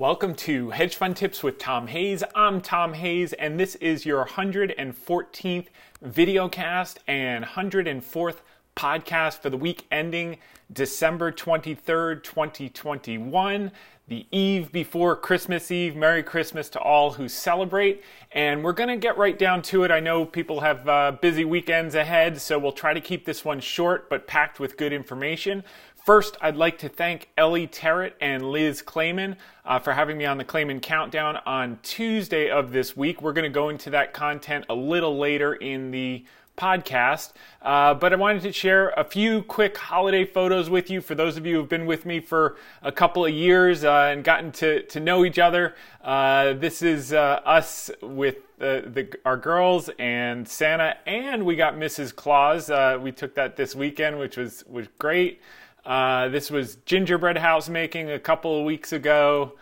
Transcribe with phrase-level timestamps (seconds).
[0.00, 2.24] Welcome to Hedge Fund Tips with Tom Hayes.
[2.34, 5.66] I'm Tom Hayes, and this is your 114th
[6.02, 8.36] videocast and 104th
[8.74, 10.38] podcast for the week ending
[10.72, 13.72] December 23rd, 2021,
[14.08, 15.94] the eve before Christmas Eve.
[15.94, 18.02] Merry Christmas to all who celebrate.
[18.32, 19.90] And we're going to get right down to it.
[19.90, 23.60] I know people have uh, busy weekends ahead, so we'll try to keep this one
[23.60, 25.62] short but packed with good information.
[26.10, 30.38] First, I'd like to thank Ellie Terrett and Liz Claman uh, for having me on
[30.38, 33.22] the Claman Countdown on Tuesday of this week.
[33.22, 36.24] We're going to go into that content a little later in the
[36.58, 37.34] podcast.
[37.62, 41.36] Uh, but I wanted to share a few quick holiday photos with you for those
[41.36, 44.82] of you who've been with me for a couple of years uh, and gotten to,
[44.82, 45.76] to know each other.
[46.02, 52.14] Uh, this is uh, us with the, our girls and Santa, and we got Mrs.
[52.14, 52.68] Claus.
[52.68, 55.40] Uh, we took that this weekend, which was, was great.
[55.84, 59.52] Uh, this was gingerbread house making a couple of weeks ago.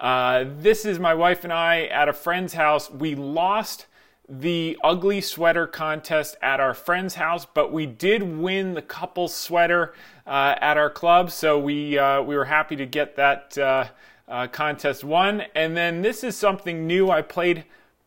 [0.00, 2.90] this is my wife and I at a friend's house.
[2.90, 3.86] We lost
[4.28, 9.94] the ugly sweater contest at our friend's house, but we did win the couple sweater
[10.26, 13.86] uh, at our club, so we uh, we were happy to get that uh,
[14.28, 15.42] uh, contest won.
[15.54, 17.10] And then this is something new.
[17.10, 17.64] I played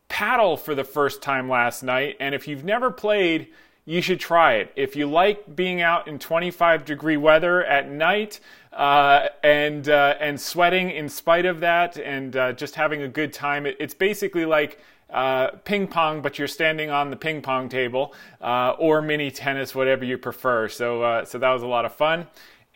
[0.10, 3.48] paddle for the first time last night, and if you've never played,
[3.92, 4.72] you should try it.
[4.76, 8.40] If you like being out in 25 degree weather at night
[8.72, 13.66] uh, and uh, and sweating in spite of that, and just having a good time,
[13.66, 14.80] it, it's basically like
[15.12, 19.76] uh, ping pong, but you're standing on the ping pong table, uh, or mini tennis,
[19.76, 20.70] whatever you prefer.
[20.70, 22.28] So, uh, so that was a lot of fun.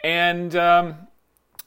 [0.04, 0.96] And um,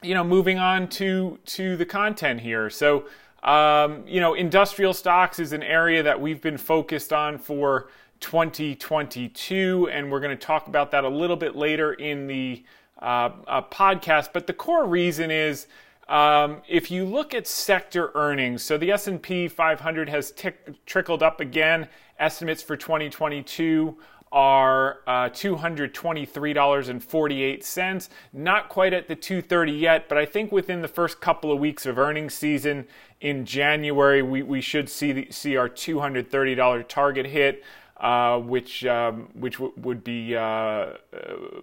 [0.03, 2.69] you know, moving on to to the content here.
[2.71, 3.07] So,
[3.43, 7.89] um, you know, industrial stocks is an area that we've been focused on for
[8.21, 12.65] 2022, and we're going to talk about that a little bit later in the
[13.01, 14.31] uh, uh, podcast.
[14.33, 15.67] But the core reason is
[16.09, 21.41] um, if you look at sector earnings, so the S&P 500 has tick, trickled up
[21.41, 21.89] again.
[22.19, 23.97] Estimates for 2022
[24.33, 28.09] are uh, $223.48.
[28.33, 31.87] Not quite at the 230 yet, but I think within the first couple of weeks
[31.87, 32.87] of earnings season
[33.21, 37.65] in January, we, we should see the, see our $230 target hit
[38.01, 40.95] uh, which um, which w- would be uh, uh,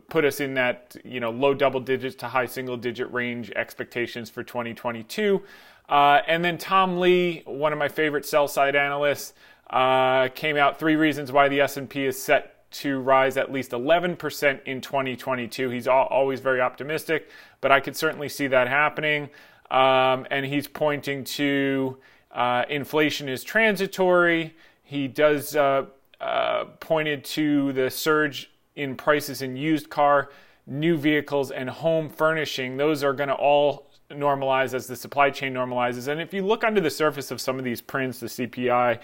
[0.09, 4.29] put us in that you know low double digits to high single digit range expectations
[4.29, 5.41] for 2022.
[5.87, 9.33] Uh, and then Tom Lee, one of my favorite sell side analysts,
[9.69, 14.63] uh, came out three reasons why the S&P is set to rise at least 11%
[14.65, 15.69] in 2022.
[15.69, 17.29] He's all, always very optimistic,
[17.61, 19.29] but I could certainly see that happening.
[19.71, 21.97] Um, and he's pointing to
[22.31, 24.55] uh, inflation is transitory.
[24.83, 25.85] He does uh,
[26.21, 30.29] uh, pointed to the surge in prices in used car,
[30.67, 32.77] new vehicles, and home furnishing.
[32.77, 36.07] Those are going to all normalize as the supply chain normalizes.
[36.07, 38.99] And if you look under the surface of some of these prints, the CPI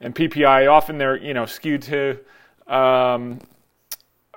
[0.00, 2.18] and PPI, often they're you know skewed to
[2.66, 3.40] um,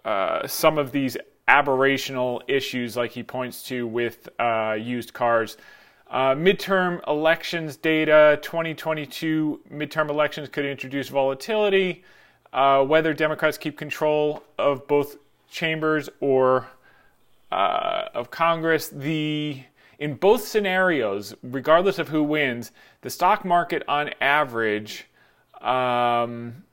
[0.05, 1.17] uh, some of these
[1.47, 5.57] aberrational issues, like he points to with uh, used cars.
[6.09, 12.03] Uh, midterm elections data 2022 midterm elections could introduce volatility
[12.53, 15.17] uh, whether Democrats keep control of both
[15.49, 16.67] chambers or
[17.51, 18.89] uh, of Congress.
[18.89, 19.63] The
[19.97, 22.71] in both scenarios, regardless of who wins,
[23.01, 25.05] the stock market on average
[25.61, 26.63] um,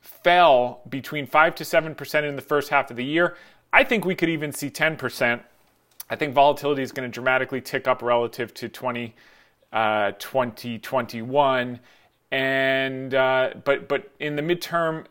[0.00, 3.36] fell between five to seven percent in the first half of the year.
[3.72, 5.42] I think we could even see ten percent.
[6.10, 9.14] I think volatility is going to dramatically tick up relative to 20,
[9.74, 11.80] uh, 2021
[12.30, 15.06] and uh, but but in the midterm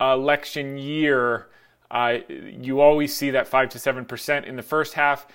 [0.00, 1.48] election year,
[1.90, 5.26] uh, you always see that five to seven percent in the first half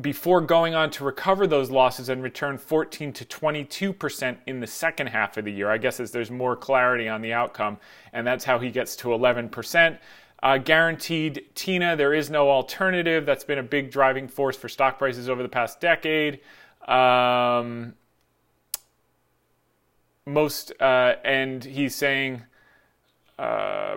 [0.00, 4.66] before going on to recover those losses and return 14 to 22 percent in the
[4.66, 5.70] second half of the year.
[5.70, 7.78] I guess as there's more clarity on the outcome,
[8.12, 9.98] and that's how he gets to 11 percent.
[10.42, 13.26] Uh, guaranteed TINA, there is no alternative.
[13.26, 16.40] That's been a big driving force for stock prices over the past decade.
[16.88, 17.94] Um,
[20.26, 22.42] most, uh, and he's saying
[23.38, 23.96] uh,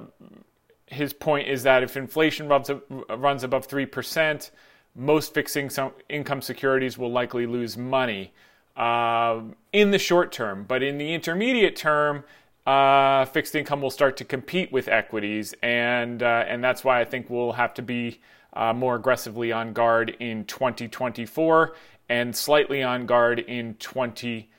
[0.86, 2.72] his point is that if inflation runs,
[3.10, 4.52] runs above 3%,
[4.96, 8.31] most fixed income securities will likely lose money
[8.75, 9.42] uh,
[9.72, 10.66] in the short term.
[10.68, 12.24] But in the intermediate term,
[12.66, 17.06] uh, fixed income will start to compete with equities, and uh, and that's why I
[17.06, 18.22] think we'll have to be
[18.54, 21.74] uh, more aggressively on guard in 2024
[22.10, 24.50] and slightly on guard in 20.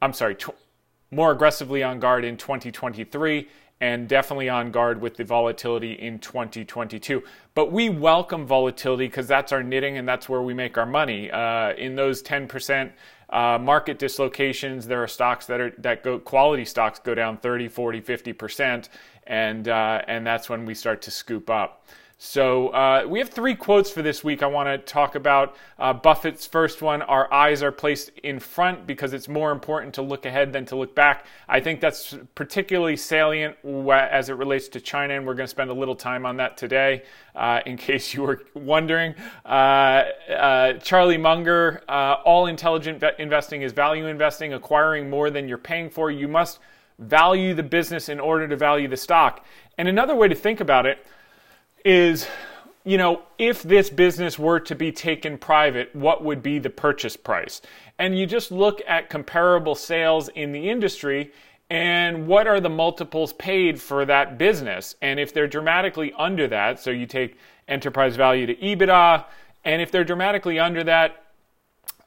[0.00, 0.36] I'm sorry,
[1.10, 3.48] more aggressively on guard in 2023
[3.80, 7.22] and definitely on guard with the volatility in 2022.
[7.54, 11.30] But we welcome volatility because that's our knitting and that's where we make our money.
[11.30, 12.92] Uh, in those 10%
[13.30, 17.68] uh, market dislocations, there are stocks that are that go quality stocks go down 30,
[17.68, 18.88] 40, 50%,
[19.26, 21.86] and uh, and that's when we start to scoop up.
[22.22, 24.42] So uh, we have three quotes for this week.
[24.42, 27.00] I want to talk about uh, Buffett's first one.
[27.00, 30.76] Our eyes are placed in front because it's more important to look ahead than to
[30.76, 31.24] look back.
[31.48, 35.70] I think that's particularly salient as it relates to China, and we're going to spend
[35.70, 37.04] a little time on that today.
[37.34, 39.14] Uh, in case you were wondering,
[39.46, 39.48] uh,
[40.28, 45.88] uh, Charlie Munger, uh, all intelligent investing is value investing, acquiring more than you're paying
[45.88, 46.10] for.
[46.10, 46.58] You must
[46.98, 49.46] value the business in order to value the stock.
[49.78, 51.06] And another way to think about it
[51.84, 52.26] is
[52.82, 57.14] you know, if this business were to be taken private, what would be the purchase
[57.14, 57.60] price?
[57.98, 61.30] And you just look at comparable sales in the industry
[61.70, 64.96] and what are the multiples paid for that business?
[65.00, 67.38] And if they're dramatically under that, so you take
[67.68, 69.24] enterprise value to EBITDA,
[69.64, 71.26] and if they're dramatically under that,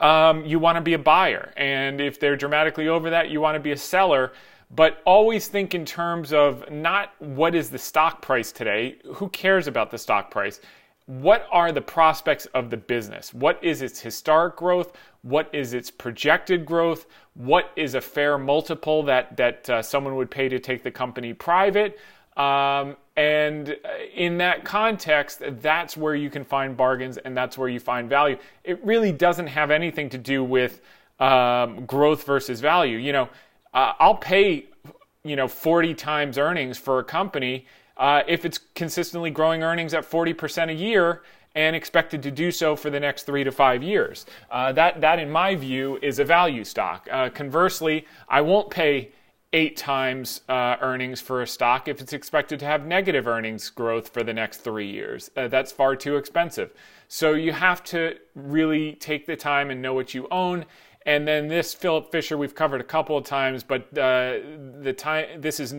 [0.00, 1.54] um, you want to be a buyer.
[1.56, 4.32] And if they're dramatically over that, you want to be a seller
[4.70, 9.66] but always think in terms of not what is the stock price today, who cares
[9.66, 10.60] about the stock price?
[11.06, 13.34] What are the prospects of the business?
[13.34, 14.96] What is its historic growth?
[15.22, 17.06] What is its projected growth?
[17.34, 21.34] What is a fair multiple that, that uh, someone would pay to take the company
[21.34, 21.98] private?
[22.36, 23.76] Um, and
[24.14, 28.38] in that context, that's where you can find bargains and that's where you find value.
[28.64, 30.80] It really doesn't have anything to do with
[31.20, 32.98] um, growth versus value.
[32.98, 33.28] You know,
[33.74, 34.66] uh, I'll pay,
[35.24, 37.66] you know, 40 times earnings for a company
[37.96, 41.22] uh, if it's consistently growing earnings at 40% a year
[41.54, 44.26] and expected to do so for the next three to five years.
[44.50, 47.08] Uh, that, that, in my view, is a value stock.
[47.10, 49.12] Uh, conversely, I won't pay
[49.52, 54.08] eight times uh, earnings for a stock if it's expected to have negative earnings growth
[54.08, 55.30] for the next three years.
[55.36, 56.72] Uh, that's far too expensive.
[57.06, 60.64] So you have to really take the time and know what you own
[61.06, 64.38] and then this Philip Fisher we've covered a couple of times, but uh,
[64.80, 65.74] the time this is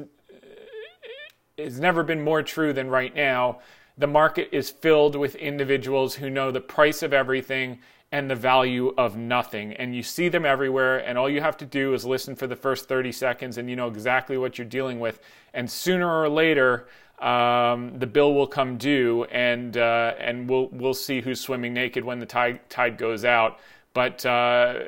[1.57, 3.59] has never been more true than right now.
[3.97, 7.79] The market is filled with individuals who know the price of everything
[8.11, 9.73] and the value of nothing.
[9.73, 12.55] And you see them everywhere, and all you have to do is listen for the
[12.55, 15.19] first 30 seconds, and you know exactly what you're dealing with.
[15.53, 16.87] And sooner or later,
[17.19, 22.03] um, the bill will come due, and uh, and we'll we'll see who's swimming naked
[22.03, 23.59] when the tide tide goes out.
[23.95, 24.79] But, uh,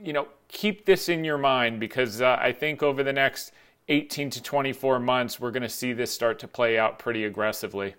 [0.00, 3.52] you know, keep this in your mind because uh, I think over the next
[3.88, 7.94] 18 to 24 months, we're going to see this start to play out pretty aggressively.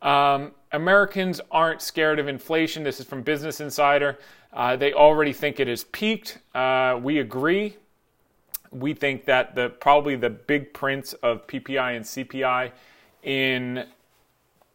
[0.00, 2.82] Um, Americans aren't scared of inflation.
[2.82, 4.18] This is from Business Insider.
[4.54, 6.38] Uh, they already think it has peaked.
[6.54, 7.76] Uh, we agree.
[8.70, 12.72] We think that the probably the big prints of PPI and CPI
[13.22, 13.86] in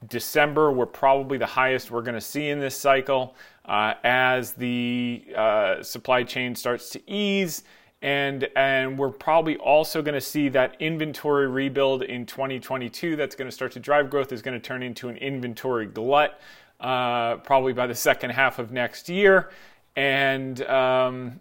[0.07, 3.35] December were probably the highest we're going to see in this cycle
[3.69, 7.63] uh, as the uh, supply chain starts to ease.
[8.01, 13.47] And, and we're probably also going to see that inventory rebuild in 2022 that's going
[13.47, 16.41] to start to drive growth is going to turn into an inventory glut
[16.79, 19.51] uh, probably by the second half of next year.
[19.95, 21.39] And, um,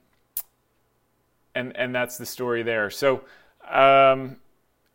[1.54, 2.90] and, and that's the story there.
[2.90, 3.24] So
[3.70, 4.36] um,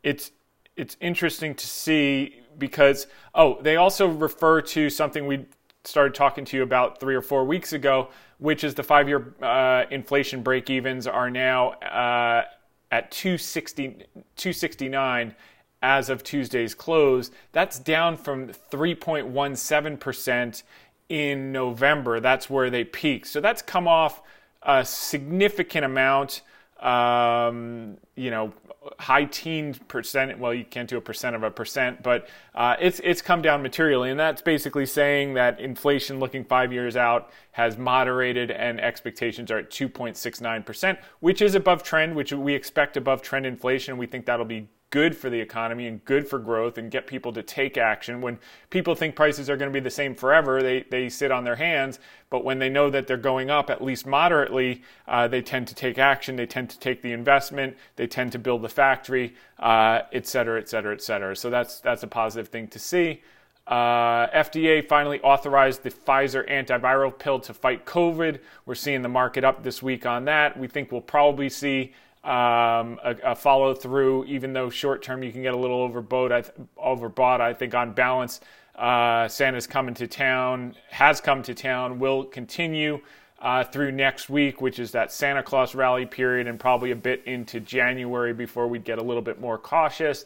[0.04, 0.32] it's,
[0.76, 5.44] it's interesting to see because oh they also refer to something we
[5.84, 9.84] started talking to you about three or four weeks ago, which is the five-year uh,
[9.92, 12.46] inflation break-evens are now uh,
[12.92, 14.06] at 260,
[14.36, 15.36] 269
[15.82, 17.32] as of Tuesday's close.
[17.52, 20.64] That's down from 3.17 percent
[21.10, 22.20] in November.
[22.20, 23.28] That's where they peaked.
[23.28, 24.22] So that's come off
[24.62, 26.42] a significant amount.
[26.84, 28.52] Um, you know,
[29.00, 30.38] high teen percent.
[30.38, 33.62] Well, you can't do a percent of a percent, but uh, it's it's come down
[33.62, 39.50] materially, and that's basically saying that inflation, looking five years out, has moderated, and expectations
[39.50, 43.98] are at 2.69 percent, which is above trend, which we expect above trend inflation.
[43.98, 47.34] We think that'll be good for the economy and good for growth and get people
[47.34, 48.22] to take action.
[48.22, 48.38] When
[48.70, 51.56] people think prices are going to be the same forever, they, they sit on their
[51.56, 51.98] hands.
[52.30, 55.74] But when they know that they're going up, at least moderately, uh, they tend to
[55.74, 56.36] take action.
[56.36, 57.76] They tend to take the investment.
[57.96, 61.36] They tend to build the factory, uh, et cetera, et cetera, et cetera.
[61.36, 63.24] So that's, that's a positive thing to see.
[63.66, 68.42] Uh, FDA finally authorized the Pfizer antiviral pill to fight COVID.
[68.68, 70.56] We're seeing the market up this week on that.
[70.56, 71.94] We think we'll probably see
[72.24, 76.32] um, a, a, follow through, even though short term you can get a little overbought.
[76.32, 77.42] I th- overbought.
[77.42, 78.40] I think on balance,
[78.76, 83.02] uh, Santa's coming to town, has come to town, will continue
[83.40, 87.24] uh, through next week, which is that Santa Claus rally period, and probably a bit
[87.26, 90.24] into January before we get a little bit more cautious.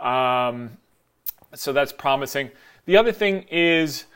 [0.00, 0.70] Um,
[1.54, 2.50] so that's promising.
[2.86, 4.06] The other thing is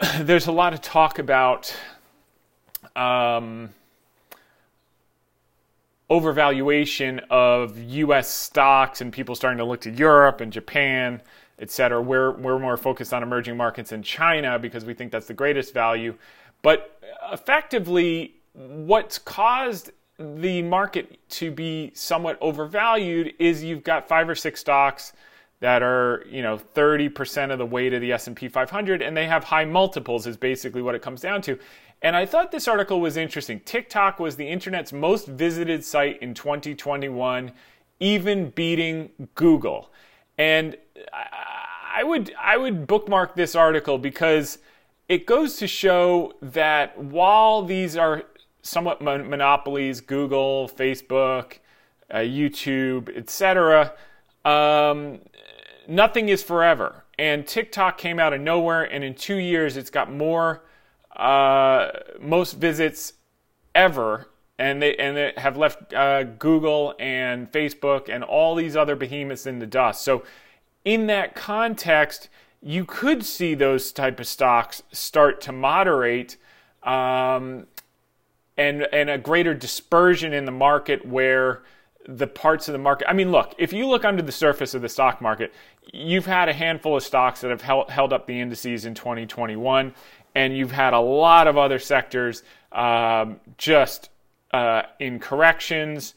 [0.18, 1.74] there's a lot of talk about
[2.94, 3.70] um,
[6.10, 8.28] overvaluation of U.S.
[8.28, 11.22] stocks and people starting to look to Europe and Japan,
[11.60, 12.02] et cetera.
[12.02, 15.72] We're, we're more focused on emerging markets in China because we think that's the greatest
[15.72, 16.16] value.
[16.62, 17.00] But
[17.32, 24.60] effectively, what's caused the market to be somewhat overvalued is you've got five or six
[24.60, 25.12] stocks
[25.60, 29.44] that are you know 30% of the weight of the S&P 500 and they have
[29.44, 31.58] high multiples is basically what it comes down to.
[32.02, 33.60] And I thought this article was interesting.
[33.60, 37.52] TikTok was the internet's most visited site in 2021,
[38.00, 39.92] even beating Google.
[40.38, 40.78] And
[41.12, 44.58] I would I would bookmark this article because
[45.08, 48.22] it goes to show that while these are
[48.62, 51.58] somewhat mon- monopolies, Google, Facebook,
[52.10, 53.92] uh, YouTube, etc.,
[54.44, 55.20] um,
[55.88, 57.04] nothing is forever.
[57.18, 60.62] And TikTok came out of nowhere, and in two years, it's got more
[61.16, 63.14] uh, most visits
[63.74, 68.96] ever, and they and they have left uh, Google and Facebook and all these other
[68.96, 70.02] behemoths in the dust.
[70.02, 70.24] So,
[70.84, 72.28] in that context,
[72.62, 76.36] you could see those type of stocks start to moderate.
[76.82, 77.66] Um,
[78.60, 81.62] and, and a greater dispersion in the market where
[82.16, 83.08] the parts of the market.
[83.08, 85.52] I mean, look, if you look under the surface of the stock market,
[85.92, 89.94] you've had a handful of stocks that have held, held up the indices in 2021,
[90.34, 94.10] and you've had a lot of other sectors um, just
[94.52, 96.14] uh, in corrections,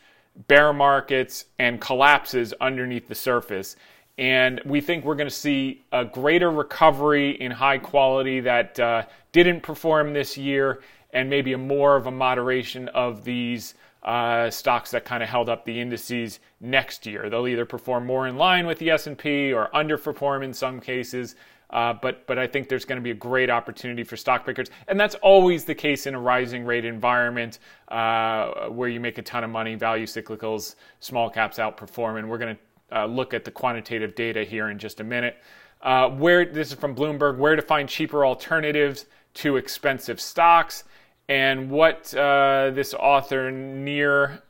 [0.48, 3.76] bear markets, and collapses underneath the surface.
[4.18, 9.04] And we think we're going to see a greater recovery in high quality that uh,
[9.32, 10.82] didn't perform this year,
[11.12, 15.50] and maybe a more of a moderation of these uh, stocks that kind of held
[15.50, 17.30] up the indices next year.
[17.30, 21.36] They'll either perform more in line with the S&P or underperform in some cases.
[21.70, 24.68] Uh, but but I think there's going to be a great opportunity for stock pickers,
[24.88, 27.58] and that's always the case in a rising rate environment
[27.88, 29.74] uh, where you make a ton of money.
[29.74, 34.44] Value cyclicals, small caps outperform, and we're going to uh, look at the quantitative data
[34.44, 35.38] here in just a minute.
[35.82, 40.84] Uh, where this is from Bloomberg, where to find cheaper alternatives to expensive stocks
[41.30, 44.42] and what uh, this author Nir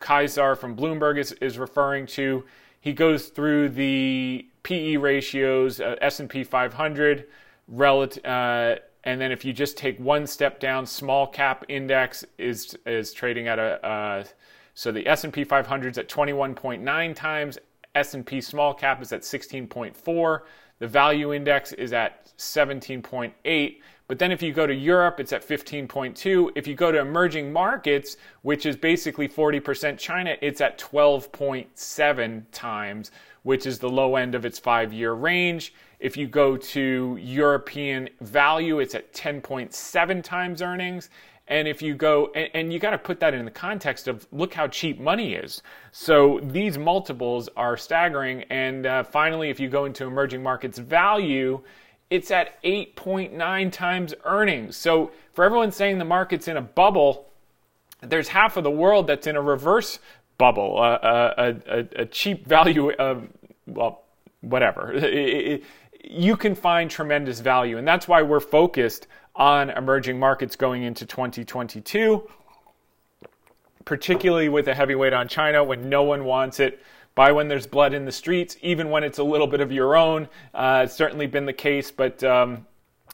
[0.00, 2.44] Kaissar from Bloomberg is, is referring to.
[2.80, 7.26] He goes through the PE ratios, uh, S&P 500,
[7.66, 12.76] relative, uh, and then if you just take one step down, small cap index is
[12.86, 14.24] is trading at a uh,
[14.74, 17.58] so the S&P 500 is at 21.9 times,
[17.96, 20.40] S&P small cap is at 16.4,
[20.78, 25.46] the value index is at 17.8 but then if you go to Europe, it's at
[25.46, 26.50] 15.2.
[26.54, 33.10] If you go to emerging markets, which is basically 40% China, it's at 12.7 times,
[33.42, 35.74] which is the low end of its five year range.
[36.00, 41.10] If you go to European value, it's at 10.7 times earnings.
[41.46, 44.26] And if you go, and, and you got to put that in the context of
[44.32, 45.62] look how cheap money is.
[45.92, 48.44] So these multiples are staggering.
[48.44, 51.62] And uh, finally, if you go into emerging markets value,
[52.10, 54.76] it's at 8.9 times earnings.
[54.76, 57.28] So for everyone saying the market's in a bubble,
[58.00, 59.98] there's half of the world that's in a reverse
[60.38, 63.28] bubble, uh, a, cheap value of,
[63.66, 64.04] well,
[64.40, 64.94] whatever.
[66.04, 67.76] you can find tremendous value.
[67.76, 72.28] And that's why we're focused on emerging markets going into 2022,
[73.84, 76.82] particularly with a heavyweight on China when no one wants it
[77.18, 79.96] buy when there's blood in the streets, even when it's a little bit of your
[79.96, 80.28] own.
[80.54, 82.64] Uh, it's certainly been the case, but um,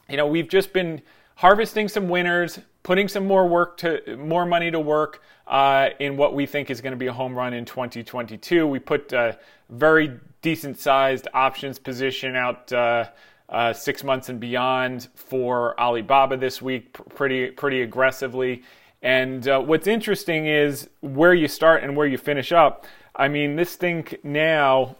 [0.07, 1.01] you know we've just been
[1.33, 6.35] harvesting some winners, putting some more work to more money to work uh, in what
[6.35, 8.67] we think is going to be a home run in 2022.
[8.67, 9.39] We put a
[9.71, 12.71] very decent sized options position out.
[12.71, 13.05] Uh,
[13.47, 18.63] uh, six months and beyond for Alibaba this week, pretty pretty aggressively.
[19.01, 22.87] And uh, what's interesting is where you start and where you finish up.
[23.15, 24.95] I mean, this thing now,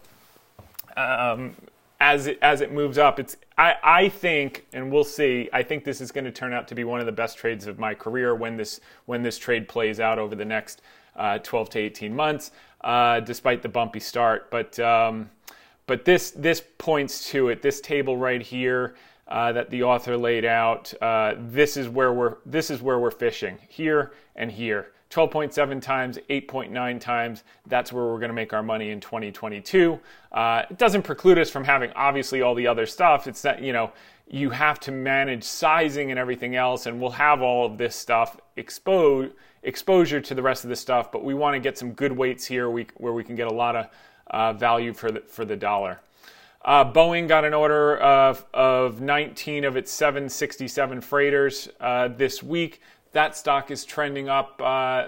[0.96, 1.54] um,
[2.00, 5.48] as it, as it moves up, it's I, I think, and we'll see.
[5.52, 7.66] I think this is going to turn out to be one of the best trades
[7.66, 10.82] of my career when this when this trade plays out over the next
[11.14, 14.50] uh, 12 to 18 months, uh, despite the bumpy start.
[14.50, 15.30] But um,
[15.86, 17.62] but this this points to it.
[17.62, 18.94] This table right here.
[19.28, 20.94] Uh, that the author laid out.
[21.02, 24.92] Uh, this is where we're this is where we're fishing here and here.
[25.10, 27.44] 12.7 times, 8.9 times.
[27.66, 29.98] That's where we're going to make our money in 2022.
[30.32, 33.26] Uh, it doesn't preclude us from having obviously all the other stuff.
[33.26, 33.92] It's that, you know,
[34.28, 38.36] you have to manage sizing and everything else, and we'll have all of this stuff
[38.56, 39.32] exposed
[39.66, 42.46] exposure to the rest of the stuff, but we want to get some good weights
[42.46, 43.88] here we, where we can get a lot of
[44.28, 46.00] uh, value for the, for the dollar.
[46.64, 52.80] Uh, Boeing got an order of, of 19 of its 767 freighters uh, this week.
[53.16, 55.06] That stock is trending up uh,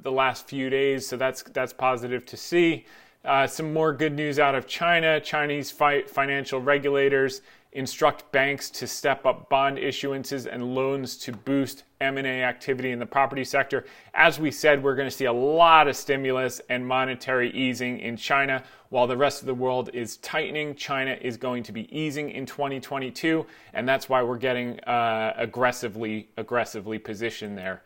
[0.00, 2.86] the last few days, so that's that's positive to see.
[3.22, 5.20] Uh, some more good news out of China.
[5.20, 11.82] Chinese fi- financial regulators instruct banks to step up bond issuances and loans to boost
[12.00, 13.84] M&A activity in the property sector.
[14.14, 18.16] As we said, we're going to see a lot of stimulus and monetary easing in
[18.16, 18.62] China
[18.94, 20.72] while the rest of the world is tightening.
[20.76, 26.28] China is going to be easing in 2022, and that's why we're getting uh, aggressively
[26.36, 27.82] aggressively positioned there.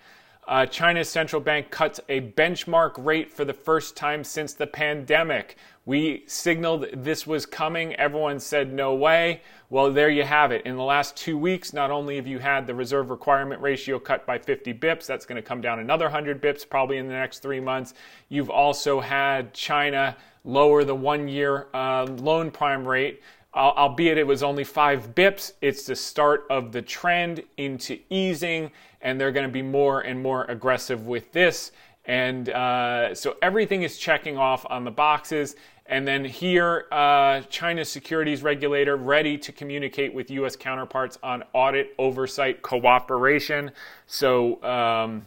[0.47, 5.57] Uh, China's central bank cuts a benchmark rate for the first time since the pandemic.
[5.87, 7.95] We signaled this was coming.
[7.95, 9.41] Everyone said no way.
[9.71, 10.67] Well, there you have it.
[10.67, 14.27] In the last two weeks, not only have you had the reserve requirement ratio cut
[14.27, 17.39] by 50 bips, that's going to come down another 100 bips probably in the next
[17.39, 17.95] three months.
[18.29, 23.21] You've also had China lower the one year uh, loan prime rate
[23.55, 29.21] albeit it was only five bips, it's the start of the trend into easing, and
[29.21, 31.73] they're going to be more and more aggressive with this.
[32.05, 35.57] And uh, so everything is checking off on the boxes.
[35.87, 40.57] And then here, uh, China's securities regulator ready to communicate with U.S.
[40.57, 43.71] counterparts on audit oversight cooperation.
[44.07, 45.25] So um,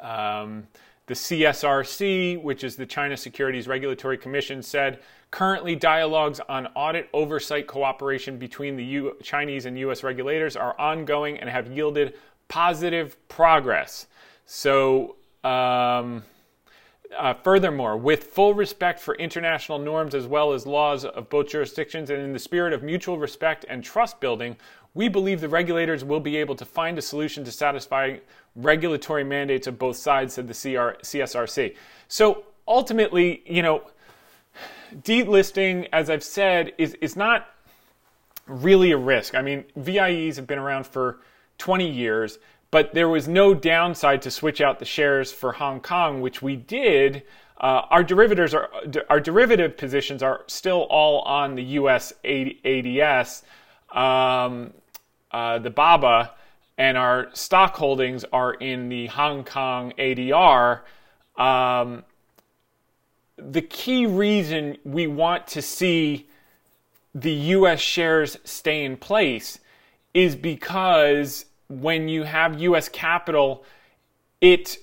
[0.00, 0.66] um,
[1.06, 7.66] the CSRC, which is the China Securities Regulatory Commission, said Currently, dialogues on audit oversight
[7.66, 10.04] cooperation between the U- Chinese and U.S.
[10.04, 12.14] regulators are ongoing and have yielded
[12.46, 14.06] positive progress.
[14.46, 16.22] So, um,
[17.18, 22.10] uh, furthermore, with full respect for international norms as well as laws of both jurisdictions
[22.10, 24.56] and in the spirit of mutual respect and trust building,
[24.94, 28.16] we believe the regulators will be able to find a solution to satisfy
[28.56, 31.74] regulatory mandates of both sides, said the CR- CSRC.
[32.08, 33.82] So ultimately, you know,
[35.02, 37.48] delisting, as I've said, is, is not
[38.46, 39.34] really a risk.
[39.34, 41.20] I mean, VIEs have been around for
[41.58, 42.38] 20 years,
[42.70, 46.56] but there was no downside to switch out the shares for Hong Kong, which we
[46.56, 47.22] did.
[47.60, 48.68] Uh, our derivatives are
[49.08, 52.12] our derivative positions are still all on the U.S.
[52.24, 53.44] ADS,
[53.92, 54.72] um,
[55.34, 56.30] uh, the BABA,
[56.78, 60.82] and our stock holdings are in the Hong Kong ADR.
[61.36, 62.04] Um,
[63.36, 66.28] the key reason we want to see
[67.16, 69.58] the US shares stay in place
[70.14, 73.64] is because when you have US capital,
[74.40, 74.78] it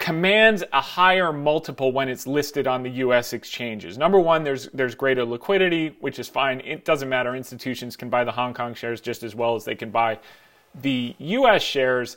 [0.00, 3.98] commands a higher multiple when it's listed on the US exchanges.
[3.98, 6.60] Number one, there's there's greater liquidity, which is fine.
[6.60, 7.36] It doesn't matter.
[7.36, 10.18] Institutions can buy the Hong Kong shares just as well as they can buy
[10.80, 12.16] the US shares.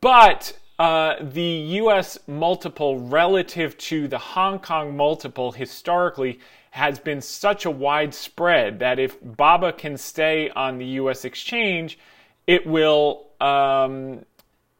[0.00, 7.66] But uh, the US multiple relative to the Hong Kong multiple historically has been such
[7.66, 11.98] a wide spread that if BABA can stay on the US exchange,
[12.46, 14.24] it will um,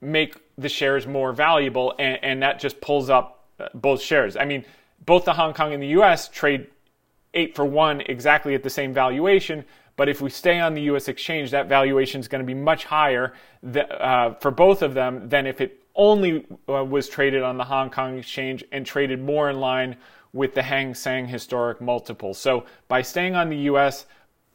[0.01, 4.37] make the shares more valuable, and, and, that just pulls up uh, both shares.
[4.37, 4.65] I mean,
[5.05, 6.67] both the Hong Kong and the US trade
[7.35, 9.65] eight for one exactly at the same valuation.
[9.97, 12.85] But if we stay on the US exchange, that valuation is going to be much
[12.87, 13.35] higher
[13.73, 17.65] th- uh, for both of them than if it only uh, was traded on the
[17.65, 19.97] Hong Kong exchange and traded more in line
[20.33, 22.35] with the Hang Seng historic multiple.
[22.35, 24.07] So by staying on the US,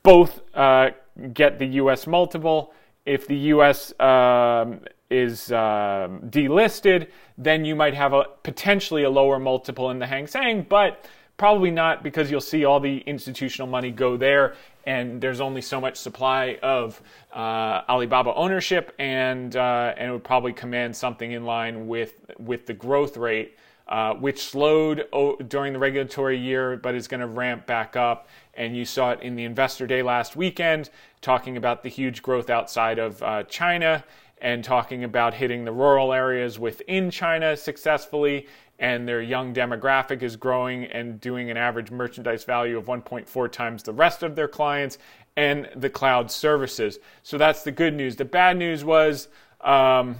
[0.04, 0.92] both uh,
[1.34, 2.74] get the US multiple.
[3.06, 4.80] If the US um,
[5.10, 10.28] is um, delisted, then you might have a potentially a lower multiple in the Hang
[10.28, 11.06] Seng, but
[11.38, 15.82] probably not because you'll see all the institutional money go there and there's only so
[15.82, 17.02] much supply of
[17.34, 22.66] uh, Alibaba ownership, and uh, and it would probably command something in line with with
[22.66, 27.28] the growth rate, uh, which slowed o- during the regulatory year, but is going to
[27.28, 28.28] ramp back up.
[28.54, 30.90] And you saw it in the investor day last weekend,
[31.22, 34.04] talking about the huge growth outside of uh, China
[34.46, 38.46] and talking about hitting the rural areas within China successfully
[38.78, 43.82] and their young demographic is growing and doing an average merchandise value of 1.4 times
[43.82, 45.00] the rest of their clients
[45.36, 47.00] and the cloud services.
[47.24, 48.18] So that's the good news.
[48.18, 49.30] The bad news was
[49.62, 50.16] um,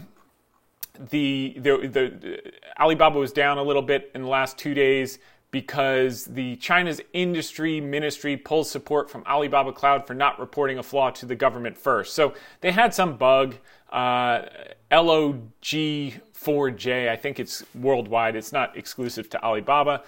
[0.98, 5.20] the, the, the Alibaba was down a little bit in the last two days
[5.52, 11.10] because the China's industry ministry pulls support from Alibaba Cloud for not reporting a flaw
[11.10, 12.14] to the government first.
[12.14, 13.54] So they had some bug.
[13.90, 14.42] Uh,
[14.90, 20.02] LOG4J, I think it's worldwide, it's not exclusive to Alibaba,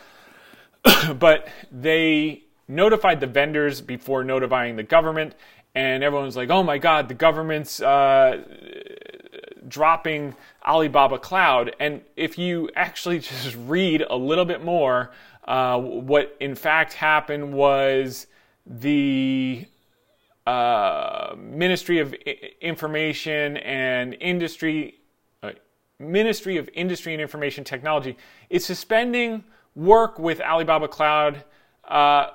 [1.19, 5.35] but they notified the vendors before notifying the government,
[5.75, 8.43] and everyone's like, oh my god, the government's uh,
[9.67, 10.35] dropping
[10.67, 11.75] Alibaba Cloud.
[11.81, 15.11] And if you actually just read a little bit more,
[15.49, 18.27] Uh, what in fact happened was
[18.67, 19.65] the
[20.49, 24.95] uh, Ministry of I- Information and Industry,
[25.43, 25.51] uh,
[25.99, 28.17] Ministry of Industry and Information Technology
[28.49, 29.45] is suspending
[29.77, 31.45] work with Alibaba Cloud
[31.87, 32.29] uh,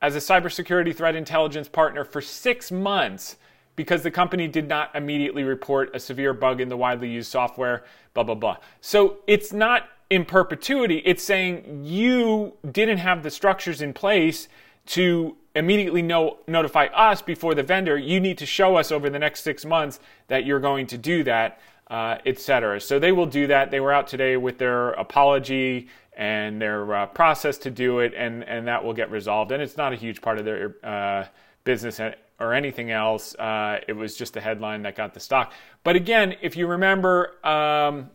[0.00, 3.38] as a cybersecurity threat intelligence partner for six months
[3.74, 7.82] because the company did not immediately report a severe bug in the widely used software,
[8.14, 8.56] blah, blah, blah.
[8.80, 14.46] So it's not in perpetuity, it's saying you didn't have the structures in place
[14.86, 17.96] to immediately know, notify us before the vendor.
[17.96, 21.24] You need to show us over the next six months that you're going to do
[21.24, 22.80] that, uh, etc.
[22.80, 23.70] So they will do that.
[23.70, 28.44] They were out today with their apology and their uh, process to do it, and,
[28.44, 29.52] and that will get resolved.
[29.52, 31.26] And it's not a huge part of their uh,
[31.64, 32.00] business
[32.38, 33.34] or anything else.
[33.34, 35.52] Uh, it was just a headline that got the stock.
[35.84, 38.10] But again, if you remember, um,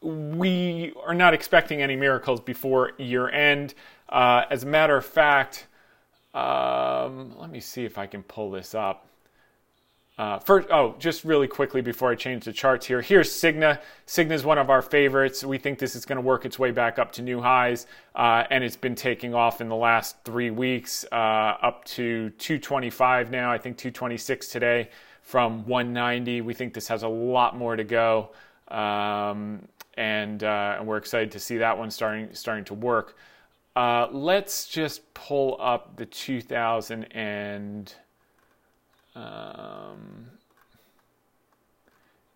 [0.00, 3.74] we are not expecting any miracles before year end.
[4.08, 5.66] Uh, as a matter of fact,
[6.34, 9.06] um, let me see if I can pull this up.
[10.16, 13.00] Uh, first, oh, just really quickly before I change the charts here.
[13.00, 13.80] Here's Cigna.
[14.06, 15.42] Cigna is one of our favorites.
[15.42, 18.44] We think this is going to work its way back up to new highs, uh,
[18.50, 23.50] and it's been taking off in the last three weeks, uh, up to 225 now.
[23.50, 24.88] I think 226 today
[25.22, 26.42] from 190.
[26.42, 28.30] We think this has a lot more to go,
[28.68, 33.16] um, and, uh, and we're excited to see that one starting starting to work.
[33.76, 37.92] Uh, let's just pull up the 2000 and
[39.16, 40.26] um,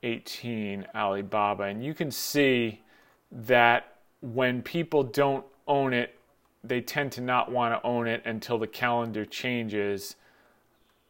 [0.02, 2.82] 18 Alibaba, and you can see
[3.30, 6.16] that when people don't own it,
[6.64, 10.16] they tend to not want to own it until the calendar changes.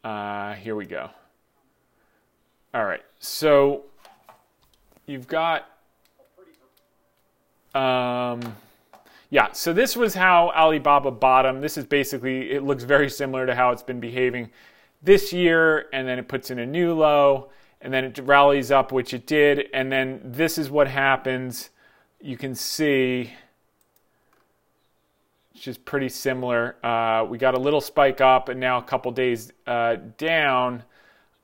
[0.03, 1.09] Uh, here we go.
[2.73, 3.85] All right, so
[5.07, 5.67] you've got.
[7.73, 8.55] Um,
[9.29, 11.61] yeah, so this was how Alibaba bottomed.
[11.61, 14.49] This is basically, it looks very similar to how it's been behaving
[15.03, 18.91] this year, and then it puts in a new low, and then it rallies up,
[18.91, 21.69] which it did, and then this is what happens.
[22.19, 23.31] You can see,
[25.53, 26.75] it's just pretty similar.
[26.83, 30.83] Uh, we got a little spike up, and now a couple days uh, down,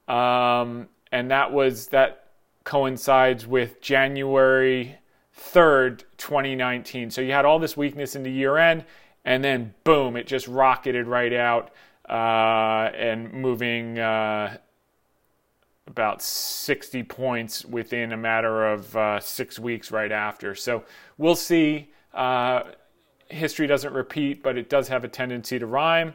[0.07, 2.31] um, and that was that
[2.63, 4.97] coincides with January
[5.37, 7.11] 3rd, 2019.
[7.11, 8.85] So you had all this weakness in the year end,
[9.23, 11.71] and then boom, it just rocketed right out
[12.09, 14.57] uh, and moving uh,
[15.87, 20.55] about 60 points within a matter of uh, six weeks right after.
[20.55, 20.83] So
[21.17, 21.91] we'll see.
[22.13, 22.63] Uh,
[23.29, 26.13] history doesn't repeat, but it does have a tendency to rhyme.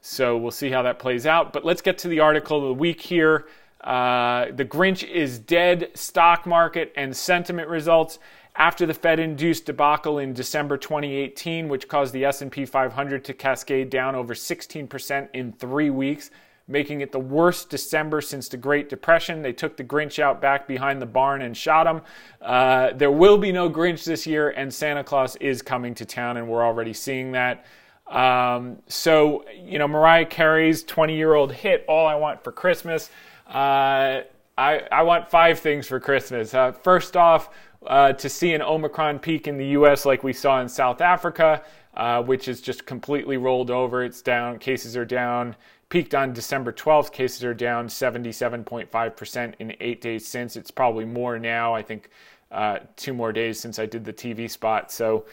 [0.00, 1.52] So we'll see how that plays out.
[1.52, 3.46] But let's get to the article of the week here.
[3.80, 8.18] Uh, the Grinch is dead stock market and sentiment results
[8.58, 14.16] after the Fed-induced debacle in December 2018, which caused the S&P 500 to cascade down
[14.16, 16.30] over 16% in 3 weeks,
[16.66, 19.42] making it the worst December since the Great Depression.
[19.42, 22.02] They took the Grinch out back behind the barn and shot him.
[22.42, 26.36] Uh, there will be no Grinch this year, and Santa Claus is coming to town,
[26.36, 27.64] and we're already seeing that.
[28.08, 33.08] Um, so, you know, Mariah Carey's 20 year old hit, All I Want for Christmas.
[33.46, 34.22] Uh,
[34.58, 36.52] I, I want five things for Christmas.
[36.52, 37.50] Uh, first off,
[37.86, 41.62] uh, to see an Omicron peak in the US like we saw in South Africa,
[41.94, 44.04] uh, which is just completely rolled over.
[44.04, 45.56] It's down, cases are down.
[45.88, 50.54] Peaked on December 12th, cases are down 77.5% in eight days since.
[50.54, 51.74] It's probably more now.
[51.74, 52.10] I think
[52.50, 54.92] uh, two more days since I did the TV spot.
[54.92, 55.24] So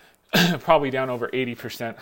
[0.60, 1.96] probably down over 80%.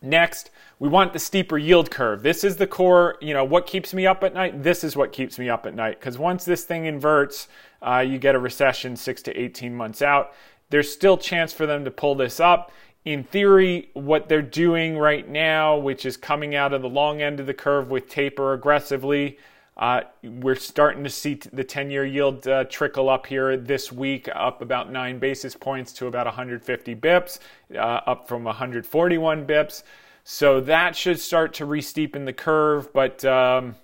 [0.00, 2.22] Next, we want the steeper yield curve.
[2.22, 4.62] This is the core, you know, what keeps me up at night?
[4.62, 5.98] This is what keeps me up at night.
[5.98, 7.48] Because once this thing inverts,
[7.82, 10.32] uh, you get a recession six to 18 months out.
[10.70, 12.72] There's still chance for them to pull this up.
[13.04, 17.40] In theory, what they're doing right now, which is coming out of the long end
[17.40, 19.38] of the curve with taper aggressively,
[19.78, 24.28] uh, we're starting to see the 10 year yield uh, trickle up here this week,
[24.34, 27.38] up about nine basis points to about 150 bips,
[27.74, 29.84] uh, up from 141 bips.
[30.24, 32.92] So that should start to re-steepen the curve.
[32.92, 33.76] But um,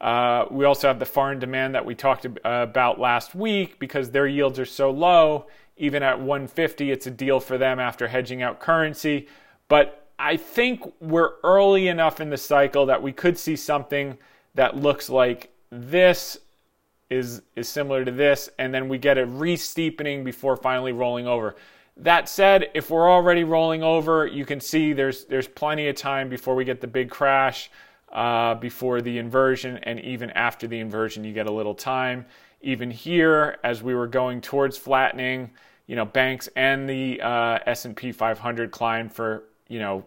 [0.00, 4.26] uh, we also have the foreign demand that we talked about last week because their
[4.26, 5.46] yields are so low.
[5.76, 9.28] Even at 150, it's a deal for them after hedging out currency.
[9.68, 14.18] But I think we're early enough in the cycle that we could see something
[14.54, 16.38] that looks like this
[17.10, 21.56] is is similar to this, and then we get a re-steepening before finally rolling over.
[21.96, 26.28] That said, if we're already rolling over, you can see there's there's plenty of time
[26.28, 27.70] before we get the big crash,
[28.14, 32.24] uh, before the inversion, and even after the inversion, you get a little time.
[32.62, 35.50] Even here, as we were going towards flattening,
[35.86, 40.04] you know banks and the uh, S&P 500 climbed for you know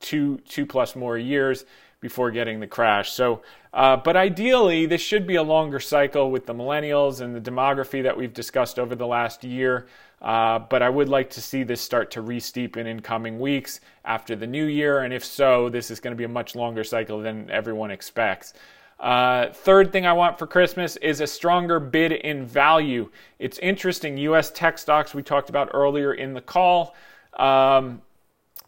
[0.00, 1.64] two two plus more years
[2.00, 3.12] before getting the crash.
[3.12, 3.42] So,
[3.74, 8.02] uh, but ideally, this should be a longer cycle with the millennials and the demography
[8.02, 9.86] that we've discussed over the last year.
[10.20, 14.36] Uh, but I would like to see this start to re-steepen in coming weeks after
[14.36, 17.20] the new year, and if so, this is going to be a much longer cycle
[17.20, 18.52] than everyone expects.
[18.98, 23.10] Uh, third thing I want for Christmas is a stronger bid in value.
[23.38, 24.18] It's interesting.
[24.18, 24.50] U.S.
[24.50, 26.94] tech stocks we talked about earlier in the call.
[27.38, 28.02] Um,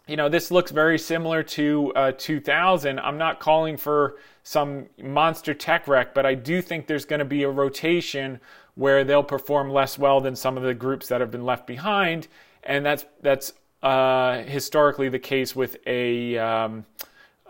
[0.07, 2.99] you know, this looks very similar to uh, 2000.
[2.99, 7.25] I'm not calling for some monster tech wreck, but I do think there's going to
[7.25, 8.41] be a rotation
[8.75, 12.27] where they'll perform less well than some of the groups that have been left behind,
[12.63, 16.85] and that's that's uh, historically the case with a um,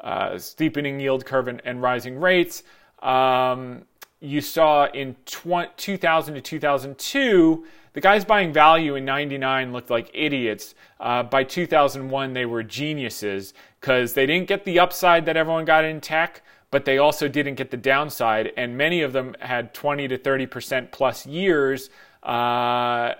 [0.01, 2.63] uh, steepening yield curve and, and rising rates.
[3.01, 3.85] Um,
[4.19, 10.09] you saw in 20, 2000 to 2002, the guys buying value in 99 looked like
[10.13, 10.73] idiots.
[10.99, 15.85] Uh, by 2001, they were geniuses because they didn't get the upside that everyone got
[15.85, 16.41] in tech,
[16.73, 18.51] but they also didn't get the downside.
[18.57, 21.91] And many of them had 20 to 30% plus years.
[22.23, 23.13] Uh,